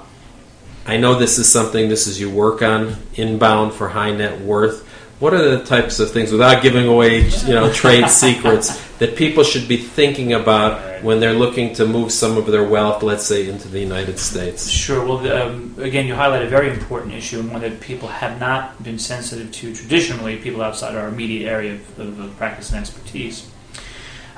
I 0.87 0.97
know 0.99 1.19
this 1.19 1.39
is 1.39 1.51
something 1.51 1.89
this 1.89 2.07
is 2.07 2.21
you 2.21 2.31
work 2.31 2.63
on 2.63 2.97
inbound 3.15 3.73
for 3.73 3.89
high 3.89 4.13
net 4.13 4.41
worth. 4.41 4.87
What 5.19 5.35
are 5.35 5.57
the 5.59 5.65
types 5.65 5.99
of 5.99 6.13
things, 6.13 6.31
without 6.31 6.63
giving 6.63 6.87
away, 6.87 7.29
you 7.29 7.55
know, 7.55 7.73
trade 7.73 8.09
secrets, 8.09 8.81
that 8.99 9.17
people 9.17 9.43
should 9.43 9.67
be 9.67 9.77
thinking 9.77 10.33
about 10.33 11.03
when 11.03 11.19
they're 11.19 11.35
looking 11.35 11.75
to 11.75 11.87
move 11.87 12.13
some 12.13 12.37
of 12.37 12.47
their 12.47 12.63
wealth, 12.63 13.03
let's 13.03 13.27
say, 13.27 13.49
into 13.49 13.67
the 13.67 13.81
United 13.81 14.21
States? 14.21 14.71
Sure. 14.71 15.05
Well, 15.05 15.33
um, 15.33 15.75
again, 15.79 16.07
you 16.07 16.15
highlight 16.15 16.43
a 16.43 16.49
very 16.49 16.71
important 16.71 17.15
issue 17.15 17.41
and 17.41 17.51
one 17.51 17.63
that 17.63 17.81
people 17.81 18.07
have 18.07 18.39
not 18.39 18.81
been 18.85 18.99
sensitive 18.99 19.51
to 19.51 19.75
traditionally, 19.75 20.37
people 20.37 20.63
outside 20.63 20.95
our 20.95 21.09
immediate 21.09 21.49
area 21.49 21.75
of, 21.75 21.99
of, 21.99 22.21
of 22.21 22.37
practice 22.37 22.71
and 22.71 22.79
expertise. 22.79 23.51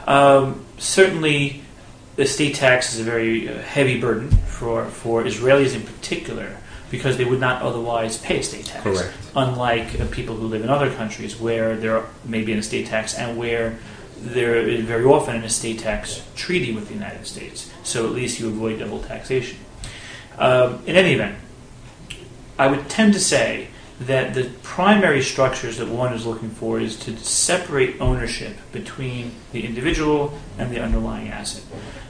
Um, 0.07 0.65
certainly, 0.79 1.63
the 2.17 2.27
state 2.27 2.55
tax 2.55 2.95
is 2.95 3.01
a 3.01 3.05
very 3.05 3.51
uh, 3.51 3.61
heavy 3.61 4.01
burden 4.01 4.31
for, 4.31 4.87
for 4.87 5.25
Israelis 5.25 5.75
in 5.75 5.83
particular 5.83 6.57
because 6.91 7.17
they 7.17 7.25
would 7.25 7.41
not 7.41 7.63
otherwise 7.63 8.19
pay 8.19 8.41
a 8.41 8.43
state 8.43 8.67
tax. 8.67 8.83
Correct. 8.83 9.13
Unlike 9.37 10.01
uh, 10.01 10.07
people 10.11 10.37
who 10.37 10.47
live 10.47 10.63
in 10.63 10.69
other 10.69 10.93
countries 10.93 11.39
where 11.39 11.77
there 11.77 12.05
may 12.25 12.43
be 12.43 12.53
an 12.53 12.59
estate 12.59 12.87
tax 12.87 13.15
and 13.15 13.39
where 13.39 13.79
there 14.17 14.57
is 14.57 14.85
very 14.85 15.05
often 15.05 15.37
an 15.37 15.45
estate 15.45 15.79
tax 15.79 16.27
treaty 16.35 16.75
with 16.75 16.89
the 16.89 16.95
United 16.95 17.27
States. 17.27 17.73
So 17.85 18.07
at 18.07 18.13
least 18.13 18.39
you 18.39 18.49
avoid 18.49 18.79
double 18.79 19.03
taxation. 19.03 19.59
Um, 20.37 20.83
in 20.87 20.97
any 20.97 21.15
event, 21.15 21.39
I 22.59 22.67
would 22.67 22.89
tend 22.91 23.15
to 23.15 23.21
say 23.21 23.69
that 24.01 24.35
the 24.35 24.51
primary 24.63 25.23
structures 25.23 25.77
that 25.77 25.89
one 25.89 26.13
is 26.13 26.27
looking 26.27 26.51
for 26.51 26.81
is 26.81 26.97
to 27.01 27.17
separate 27.19 28.01
ownership 28.01 28.57
between 28.73 29.33
the 29.53 29.65
individual 29.65 30.39
and 30.59 30.71
the 30.75 30.81
underlying 30.81 31.29
asset. 31.29 31.63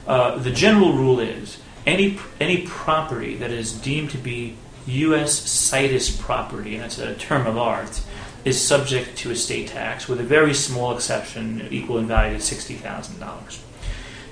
Uh, 0.07 0.37
the 0.37 0.51
general 0.51 0.93
rule 0.93 1.19
is 1.19 1.59
any 1.85 2.17
any 2.39 2.65
property 2.65 3.35
that 3.35 3.51
is 3.51 3.73
deemed 3.73 4.09
to 4.11 4.17
be 4.17 4.55
U.S. 4.87 5.33
situs 5.33 6.09
property, 6.15 6.75
and 6.75 6.83
that's 6.83 6.97
a 6.99 7.13
term 7.15 7.47
of 7.47 7.57
art, 7.57 8.01
is 8.45 8.59
subject 8.59 9.17
to 9.19 9.31
estate 9.31 9.67
tax, 9.67 10.07
with 10.07 10.19
a 10.19 10.23
very 10.23 10.53
small 10.53 10.95
exception 10.95 11.67
equal 11.71 11.97
in 11.99 12.07
value 12.07 12.37
to 12.37 12.41
sixty 12.43 12.75
thousand 12.75 13.19
dollars. 13.19 13.63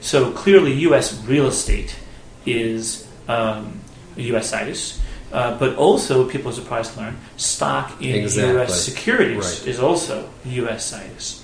So 0.02 0.32
clearly, 0.32 0.74
U.S. 0.90 1.24
real 1.26 1.48
estate 1.48 1.96
is 2.46 3.08
um, 3.28 3.80
U.S. 4.16 4.50
situs, 4.50 5.00
uh, 5.32 5.58
but 5.60 5.76
also 5.76 6.28
people 6.28 6.50
are 6.50 6.54
surprised 6.56 6.94
to 6.94 7.00
learn 7.02 7.18
stock 7.38 8.02
in 8.02 8.16
Exactly. 8.16 8.54
U.S. 8.54 8.82
securities 8.84 9.60
Right. 9.60 9.68
is 9.68 9.80
also 9.80 10.30
U.S. 10.46 10.86
situs, 10.86 11.44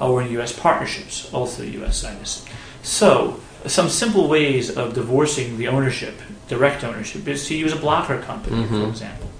or 0.00 0.22
in 0.22 0.30
U.S. 0.32 0.58
partnerships, 0.58 1.32
also 1.34 1.62
U.S. 1.62 1.98
situs. 1.98 2.44
So 2.82 3.40
some 3.66 3.88
simple 3.88 4.28
ways 4.28 4.74
of 4.74 4.94
divorcing 4.94 5.58
the 5.58 5.68
ownership, 5.68 6.14
direct 6.48 6.84
ownership, 6.84 7.26
is 7.28 7.46
to 7.48 7.54
use 7.56 7.72
a 7.72 7.76
blocker 7.76 8.18
company, 8.22 8.64
for 8.66 8.74
Mhm. 8.74 8.88
example. 8.90 9.30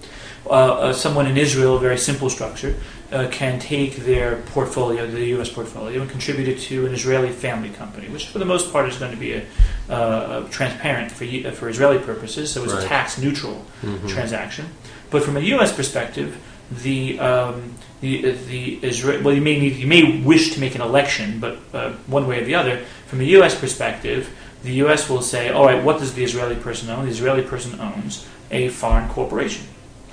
Uh, 0.49 0.51
uh, 0.51 0.93
someone 0.93 1.27
in 1.27 1.37
Israel, 1.37 1.77
a 1.77 1.81
very 1.81 1.99
simple 1.99 2.31
structure, 2.31 2.75
uh, 3.13 3.27
can 3.31 3.59
take 3.59 3.97
their 4.11 4.37
portfolio, 4.55 5.07
the 5.07 5.27
U.S. 5.37 5.49
portfolio, 5.49 6.01
and 6.03 6.11
contribute 6.11 6.49
it 6.49 6.61
to 6.61 6.87
an 6.87 6.93
Israeli 6.95 7.31
family 7.31 7.69
company, 7.71 8.09
which 8.09 8.27
for 8.29 8.39
the 8.39 8.45
most 8.45 8.73
part 8.73 8.89
is 8.89 8.97
going 8.97 9.11
to 9.13 9.17
be 9.19 9.33
a, 9.33 9.43
uh, 9.91 10.45
a 10.47 10.49
transparent 10.51 11.11
for 11.13 11.25
uh, 11.25 11.51
for 11.53 11.69
Israeli 11.69 11.99
purposes, 11.99 12.51
so 12.53 12.63
it's 12.65 12.73
Right. 12.75 12.85
a 12.85 12.87
tax 12.89 13.19
neutral 13.19 13.65
Mhm. 13.85 14.09
transaction. 14.09 14.67
But 15.11 15.23
from 15.25 15.37
a 15.37 15.41
U.S. 15.55 15.73
perspective, 15.73 16.37
the 16.83 17.19
um, 17.21 17.57
the, 18.01 18.35
the 18.49 18.63
Israel 18.83 19.23
well, 19.25 19.35
you 19.35 19.41
may 19.51 19.59
need 19.59 19.75
you 19.77 19.87
may 19.97 20.03
wish 20.33 20.45
to 20.55 20.61
make 20.61 20.75
an 20.75 20.81
election, 20.91 21.39
but 21.41 21.55
uh, 21.75 21.91
one 22.07 22.25
way 22.29 22.37
or 22.41 22.45
the 22.45 22.55
other, 22.61 22.75
from 23.09 23.21
a 23.21 23.25
U.S. 23.39 23.55
perspective, 23.65 24.29
the 24.67 24.73
U.S. 24.85 25.09
will 25.09 25.23
say, 25.23 25.51
all 25.51 25.65
right, 25.65 25.83
what 25.83 26.01
does 26.01 26.15
the 26.15 26.25
Israeli 26.25 26.57
person 26.57 26.91
own? 26.91 27.05
The 27.05 27.11
Israeli 27.13 27.43
person 27.43 27.81
owns 27.81 28.27
a 28.51 28.69
foreign 28.69 29.09
corporation, 29.09 29.67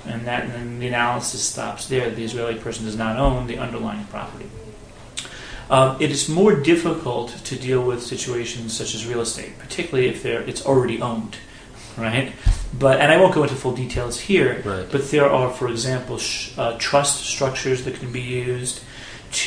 and 0.06 0.26
that 0.26 0.44
and 0.44 0.52
then 0.52 0.78
the 0.78 0.86
analysis 0.86 1.42
stops 1.42 1.88
there. 1.88 2.08
The 2.08 2.22
Israeli 2.24 2.54
person 2.54 2.84
does 2.84 2.96
not 2.96 3.18
own 3.18 3.48
the 3.48 3.58
underlying 3.58 4.04
property. 4.06 4.48
Um, 5.70 5.96
it 6.00 6.10
is 6.12 6.28
more 6.28 6.54
difficult 6.54 7.30
to 7.30 7.56
deal 7.56 7.82
with 7.82 8.00
situations 8.02 8.76
such 8.76 8.94
as 8.94 9.06
real 9.06 9.20
estate, 9.20 9.58
particularly 9.58 10.08
if 10.08 10.22
they're, 10.22 10.42
it's 10.42 10.64
already 10.64 11.00
owned, 11.00 11.36
right? 11.96 12.32
But 12.78 13.00
and 13.00 13.10
I 13.10 13.16
won't 13.16 13.34
go 13.34 13.42
into 13.42 13.56
full 13.56 13.74
details 13.74 14.20
here. 14.20 14.62
Right. 14.64 14.86
But 14.90 15.10
there 15.10 15.28
are, 15.28 15.50
for 15.50 15.68
example, 15.68 16.18
sh- 16.18 16.56
uh, 16.56 16.76
trust 16.78 17.24
structures 17.24 17.84
that 17.86 17.94
can 17.96 18.12
be 18.12 18.20
used 18.20 18.82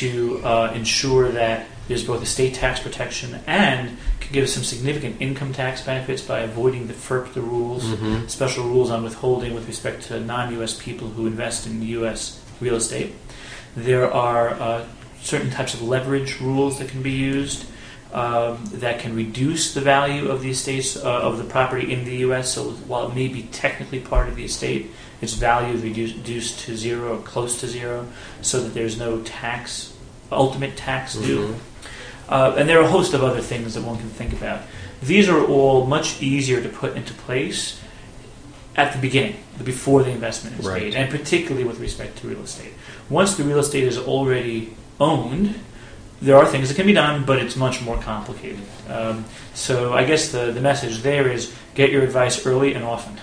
to 0.00 0.40
uh, 0.44 0.72
ensure 0.74 1.30
that 1.30 1.66
there's 1.88 2.04
both 2.04 2.22
estate 2.22 2.54
tax 2.54 2.78
protection 2.80 3.40
and 3.46 3.96
can 4.20 4.32
give 4.32 4.48
some 4.48 4.62
significant 4.62 5.16
income 5.20 5.52
tax 5.52 5.82
benefits 5.82 6.22
by 6.22 6.40
avoiding 6.40 6.86
the 6.86 6.94
FIRPTA 6.94 7.36
rules, 7.42 7.82
Mhm. 7.84 8.28
special 8.30 8.64
rules 8.64 8.90
on 8.90 9.02
withholding 9.02 9.54
with 9.54 9.66
respect 9.66 10.04
to 10.08 10.20
non-U.S. 10.20 10.74
people 10.74 11.08
who 11.08 11.26
invest 11.26 11.66
in 11.66 11.82
U.S. 11.82 12.38
real 12.60 12.76
estate. 12.76 13.14
There 13.76 14.12
are 14.12 14.50
uh, 14.50 14.84
certain 15.22 15.50
types 15.50 15.74
of 15.74 15.82
leverage 15.82 16.40
rules 16.40 16.78
that 16.78 16.88
can 16.88 17.02
be 17.02 17.12
used 17.12 17.64
um, 18.12 18.64
that 18.72 19.00
can 19.00 19.14
reduce 19.14 19.74
the 19.74 19.82
value 19.82 20.30
of 20.30 20.40
the 20.40 20.48
estates 20.50 20.96
uh, 20.96 21.02
of 21.04 21.36
the 21.36 21.44
property 21.44 21.92
in 21.92 22.06
the 22.06 22.16
U.S. 22.28 22.54
So 22.54 22.70
while 22.86 23.08
it 23.10 23.14
may 23.14 23.28
be 23.28 23.42
technically 23.52 24.00
part 24.00 24.28
of 24.30 24.36
the 24.36 24.44
estate, 24.46 24.90
its 25.20 25.34
value 25.34 25.74
is 25.74 25.82
reduced, 25.82 26.16
reduced 26.16 26.60
to 26.60 26.74
zero 26.74 27.18
or 27.18 27.22
close 27.22 27.60
to 27.60 27.66
zero, 27.66 28.06
so 28.40 28.62
that 28.62 28.72
there's 28.72 28.98
no 28.98 29.20
tax, 29.22 29.92
ultimate 30.30 30.76
tax 30.76 31.14
due. 31.14 31.48
Mhm. 31.48 31.54
Uh, 32.28 32.54
and 32.58 32.68
there 32.68 32.78
are 32.78 32.84
a 32.84 32.88
host 32.90 33.14
of 33.14 33.24
other 33.24 33.40
things 33.40 33.74
that 33.74 33.82
one 33.82 33.96
can 33.96 34.10
think 34.10 34.32
about. 34.32 34.60
These 35.02 35.28
are 35.28 35.42
all 35.44 35.86
much 35.86 36.20
easier 36.20 36.60
to 36.60 36.68
put 36.68 36.96
into 36.96 37.14
place 37.14 37.78
at 38.76 38.92
the 38.92 38.98
beginning, 38.98 39.36
before 39.64 40.02
the 40.04 40.10
investment 40.10 40.60
is 40.60 40.66
Right. 40.66 40.82
made, 40.84 40.94
and 40.94 41.10
particularly 41.10 41.64
with 41.66 41.80
respect 41.80 42.18
to 42.20 42.28
real 42.28 42.42
estate. 42.42 42.74
Once 43.08 43.34
the 43.34 43.42
real 43.42 43.58
estate 43.58 43.82
is 43.84 43.98
already 43.98 44.74
owned, 45.00 45.54
there 46.22 46.36
are 46.36 46.46
things 46.46 46.68
that 46.68 46.74
can 46.74 46.86
be 46.86 46.92
done, 46.92 47.24
but 47.24 47.38
it's 47.38 47.56
much 47.56 47.80
more 47.80 47.96
complicated. 47.96 48.60
Um, 48.88 49.24
so 49.54 49.94
I 49.94 50.04
guess 50.04 50.28
the, 50.28 50.52
the 50.52 50.60
message 50.60 51.02
there 51.02 51.28
is 51.28 51.50
get 51.74 51.90
your 51.90 52.02
advice 52.02 52.44
early 52.46 52.74
and 52.74 52.84
often. 52.84 53.18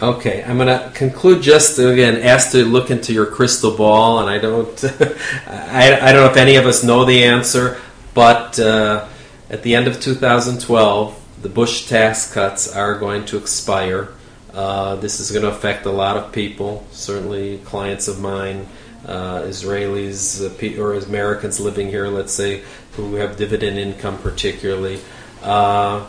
Okay, 0.00 0.42
I'm 0.44 0.56
going 0.56 0.68
to 0.68 0.90
conclude 0.94 1.42
just 1.42 1.78
again 1.78 2.22
ask 2.22 2.52
to 2.52 2.64
look 2.64 2.90
into 2.90 3.12
your 3.12 3.26
crystal 3.26 3.76
ball, 3.76 4.20
and 4.20 4.30
I 4.30 4.38
don't, 4.38 4.84
I, 5.46 5.98
I 6.00 6.12
don't 6.12 6.24
know 6.24 6.30
if 6.30 6.36
any 6.36 6.56
of 6.56 6.66
us 6.66 6.84
know 6.84 7.04
the 7.04 7.24
answer, 7.24 7.78
but 8.14 8.58
uh, 8.58 9.08
at 9.50 9.62
the 9.62 9.74
end 9.74 9.88
of 9.88 10.00
2012, 10.00 11.42
the 11.42 11.48
Bush 11.48 11.88
tax 11.88 12.32
cuts 12.32 12.74
are 12.74 12.98
going 12.98 13.24
to 13.26 13.36
expire. 13.36 14.08
Uh, 14.54 14.94
this 14.96 15.20
is 15.20 15.32
going 15.32 15.42
to 15.42 15.50
affect 15.50 15.86
a 15.86 15.90
lot 15.90 16.16
of 16.16 16.32
people, 16.32 16.86
certainly 16.92 17.58
clients 17.58 18.08
of 18.08 18.20
mine, 18.20 18.66
uh, 19.06 19.40
Israelis 19.40 20.40
uh, 20.40 20.80
or 20.80 20.94
Americans 20.94 21.58
living 21.58 21.88
here, 21.88 22.08
let's 22.08 22.32
say, 22.32 22.62
who 22.92 23.16
have 23.16 23.36
dividend 23.36 23.76
income 23.76 24.18
particularly. 24.18 25.00
Uh, 25.42 26.06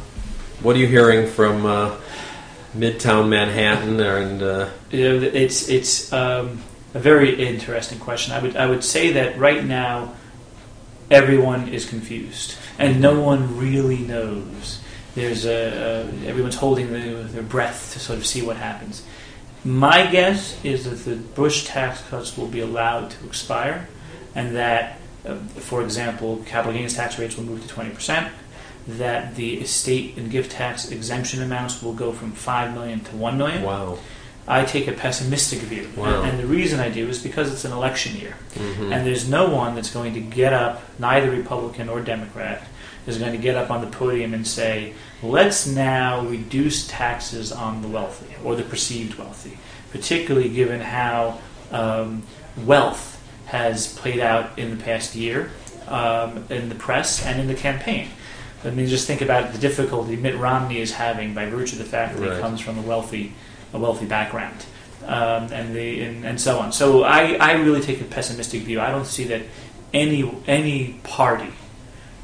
what 0.62 0.76
are 0.76 0.80
you 0.80 0.88
hearing 0.88 1.28
from 1.28 1.65
uh, 1.65 1.96
Midtown 2.75 3.27
Manhattan 3.27 3.99
and 3.99 4.41
uh, 4.41 4.69
it's 4.91 5.67
it's 5.67 6.13
um, 6.13 6.62
a 6.93 6.99
very 6.99 7.36
interesting 7.45 7.99
question. 7.99 8.34
I 8.34 8.39
would 8.41 8.55
I 8.55 8.65
would 8.65 8.84
say 8.84 9.13
that 9.13 9.38
right 9.38 9.63
now 9.63 10.15
everyone 11.10 11.67
is 11.67 11.86
confused 11.86 12.55
and 12.79 13.01
no 13.01 13.19
one 13.19 13.57
really 13.57 13.99
knows. 13.99 14.81
There's 15.15 15.45
a, 15.45 15.51
a 15.51 16.27
everyone's 16.27 16.55
holding 16.55 16.93
the, 16.93 17.23
their 17.23 17.43
breath 17.43 17.91
to 17.93 17.99
sort 17.99 18.17
of 18.17 18.25
see 18.25 18.41
what 18.41 18.55
happens. 18.55 19.03
My 19.65 20.07
guess 20.07 20.63
is 20.63 20.86
that 20.86 21.10
the 21.10 21.17
Bush 21.17 21.65
tax 21.65 22.01
cuts 22.10 22.38
will 22.38 22.47
be 22.47 22.62
allowed 22.62 23.12
to 23.12 23.25
expire, 23.25 23.88
and 24.34 24.55
that, 24.55 24.99
uh, 25.25 25.36
for 25.36 25.84
example, 25.84 26.41
capital 26.45 26.73
gains 26.73 26.95
tax 26.95 27.19
rates 27.19 27.36
will 27.36 27.43
move 27.43 27.62
to 27.62 27.67
twenty 27.67 27.91
percent. 27.91 28.31
That 28.88 29.36
the 29.36 29.60
estate 29.62 30.17
and 30.17 30.32
gift 30.32 30.52
tax 30.52 30.89
exemption 30.91 31.41
amounts 31.44 31.84
will 31.84 31.94
go 31.94 32.12
from 32.12 32.32
five 32.32 32.74
million 32.74 33.02
to 33.02 33.15
one 33.15 33.38
million. 33.38 33.62
wow, 33.62 34.00
I 34.48 34.65
take 34.65 34.88
a 34.88 34.91
pessimistic 34.91 35.60
view. 35.60 35.88
Wow. 35.96 36.24
And 36.24 36.39
the 36.39 36.48
reason 36.48 36.80
I 36.80 36.89
do 36.89 37.08
is 37.08 37.22
because 37.22 37.54
it's 37.54 37.63
an 37.63 37.72
election 37.72 38.15
year. 38.17 38.36
Mhm. 38.56 38.91
And 38.91 39.06
there's 39.06 39.30
no 39.30 39.50
one 39.50 39.76
that's 39.76 39.91
going 39.91 40.15
to 40.15 40.20
get 40.20 40.52
up, 40.52 40.82
neither 41.00 41.30
Republican 41.30 41.89
or 41.89 42.02
Democrat, 42.02 42.63
is 43.06 43.17
going 43.17 43.32
to 43.34 43.38
get 43.38 43.56
up 43.56 43.70
on 43.70 43.82
the 43.82 43.88
podium 43.88 44.34
and 44.34 44.46
say, 44.48 44.94
let's 45.22 45.67
now 45.67 46.22
reduce 46.26 46.88
taxes 46.88 47.52
on 47.52 47.82
the 47.84 47.88
wealthy 47.88 48.34
or 48.44 48.56
the 48.56 48.63
perceived 48.63 49.17
wealthy, 49.20 49.58
particularly 49.91 50.50
given 50.50 50.82
how 50.82 51.39
um, 51.72 52.24
wealth 52.65 53.22
has 53.46 53.94
played 53.96 54.20
out 54.20 54.58
in 54.58 54.76
the 54.76 54.84
past 54.84 55.13
year 55.15 55.52
um, 55.88 56.46
in 56.50 56.70
the 56.70 56.76
press 56.76 57.24
and 57.26 57.39
in 57.39 57.48
the 57.48 57.54
campaign. 57.56 58.08
I 58.63 58.69
mean, 58.69 58.88
just 58.88 59.08
think 59.08 59.21
about 59.21 59.54
the 59.54 59.60
difficulty 59.60 60.15
Mitt 60.15 60.38
Romney 60.38 60.80
is 60.80 60.91
having 60.91 61.34
by 61.34 61.45
virtue 61.47 61.74
of 61.74 61.80
the 61.80 61.86
fact 61.89 62.15
that 62.15 62.21
Right. 62.21 62.36
he 62.36 62.41
comes 62.41 62.62
from 62.62 62.78
a 62.78 62.82
wealthy, 62.82 63.34
a 63.74 63.80
wealthy 63.80 64.06
background, 64.06 64.65
um, 65.06 65.52
and 65.52 65.76
the 65.76 66.04
and, 66.04 66.26
and 66.26 66.39
so 66.39 66.60
on. 66.60 66.71
So 66.71 67.04
I, 67.04 67.34
I 67.39 67.54
really 67.54 67.82
take 67.82 68.02
a 68.02 68.04
pessimistic 68.06 68.62
view. 68.63 68.80
I 68.80 68.91
don't 68.91 69.06
see 69.06 69.24
that 69.26 69.41
any 69.93 70.32
any 70.47 71.00
party, 71.04 71.54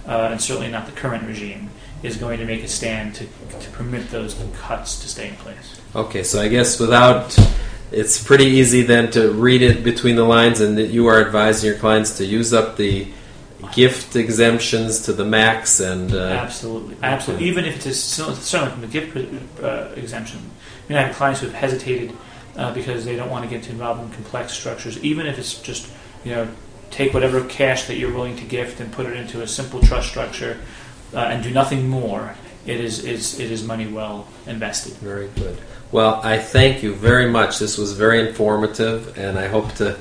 uh, 0.07 0.29
and 0.31 0.41
certainly 0.41 0.69
not 0.69 0.85
the 0.85 0.91
current 0.91 1.27
regime, 1.27 1.69
is 2.03 2.17
going 2.17 2.39
to 2.39 2.45
make 2.45 2.63
a 2.63 2.67
stand 2.67 3.15
to, 3.15 3.25
to 3.59 3.69
permit 3.71 4.09
those 4.11 4.35
cuts 4.55 4.99
to 5.01 5.07
stay 5.07 5.29
in 5.29 5.35
place. 5.37 5.81
Okay, 5.95 6.21
so 6.23 6.39
I 6.39 6.47
guess 6.47 6.79
without, 6.79 7.35
it's 7.91 8.23
pretty 8.23 8.45
easy 8.45 8.83
then 8.83 9.09
to 9.11 9.31
read 9.31 9.63
it 9.63 9.83
between 9.83 10.15
the 10.15 10.23
lines, 10.23 10.61
and 10.61 10.77
that 10.77 10.87
you 10.89 11.07
are 11.07 11.19
advising 11.19 11.67
your 11.69 11.79
clients 11.79 12.17
to 12.17 12.25
use 12.25 12.53
up 12.53 12.77
the 12.77 13.07
gift 13.73 14.15
exemptions 14.15 15.01
to 15.01 15.13
the 15.13 15.25
max, 15.25 15.79
and 15.79 16.13
uh, 16.13 16.17
Absolutely, 16.17 16.95
absolutely. 17.01 17.47
Even 17.47 17.65
if 17.65 17.85
it's 17.85 18.19
a, 18.19 18.35
certainly 18.35 18.71
from 18.71 18.81
the 18.81 18.87
gift 18.87 19.63
uh, 19.63 19.89
exemption. 19.95 20.39
I 20.39 20.89
mean, 20.89 20.97
I 20.99 21.03
have 21.03 21.15
clients 21.15 21.41
who 21.41 21.47
have 21.47 21.55
hesitated 21.55 22.13
uh, 22.55 22.73
because 22.73 23.05
they 23.05 23.15
don't 23.15 23.29
want 23.29 23.49
to 23.49 23.49
get 23.49 23.69
involved 23.69 24.03
in 24.03 24.09
complex 24.11 24.53
structures. 24.53 25.03
Even 25.03 25.27
if 25.27 25.37
it's 25.37 25.59
just, 25.61 25.89
you 26.23 26.31
know, 26.31 26.47
take 26.91 27.13
whatever 27.13 27.43
cash 27.45 27.85
that 27.87 27.97
you're 27.97 28.13
willing 28.13 28.35
to 28.37 28.45
gift 28.45 28.79
and 28.79 28.91
put 28.91 29.05
it 29.05 29.15
into 29.15 29.41
a 29.41 29.47
simple 29.47 29.81
trust 29.81 30.09
structure 30.09 30.57
uh, 31.13 31.19
and 31.19 31.43
do 31.43 31.51
nothing 31.51 31.87
more. 31.87 32.35
It 32.65 32.81
is, 32.81 33.05
is 33.05 33.39
it 33.39 33.49
is 33.49 33.63
money 33.63 33.87
well 33.87 34.27
invested. 34.45 34.93
very 34.95 35.29
good. 35.35 35.57
Well, 35.91 36.19
I 36.21 36.37
thank 36.37 36.83
you 36.83 36.93
very 36.93 37.29
much. 37.29 37.59
This 37.59 37.77
was 37.77 37.93
very 37.93 38.27
informative, 38.27 39.17
and 39.17 39.39
I 39.39 39.47
hope 39.47 39.73
to. 39.75 39.97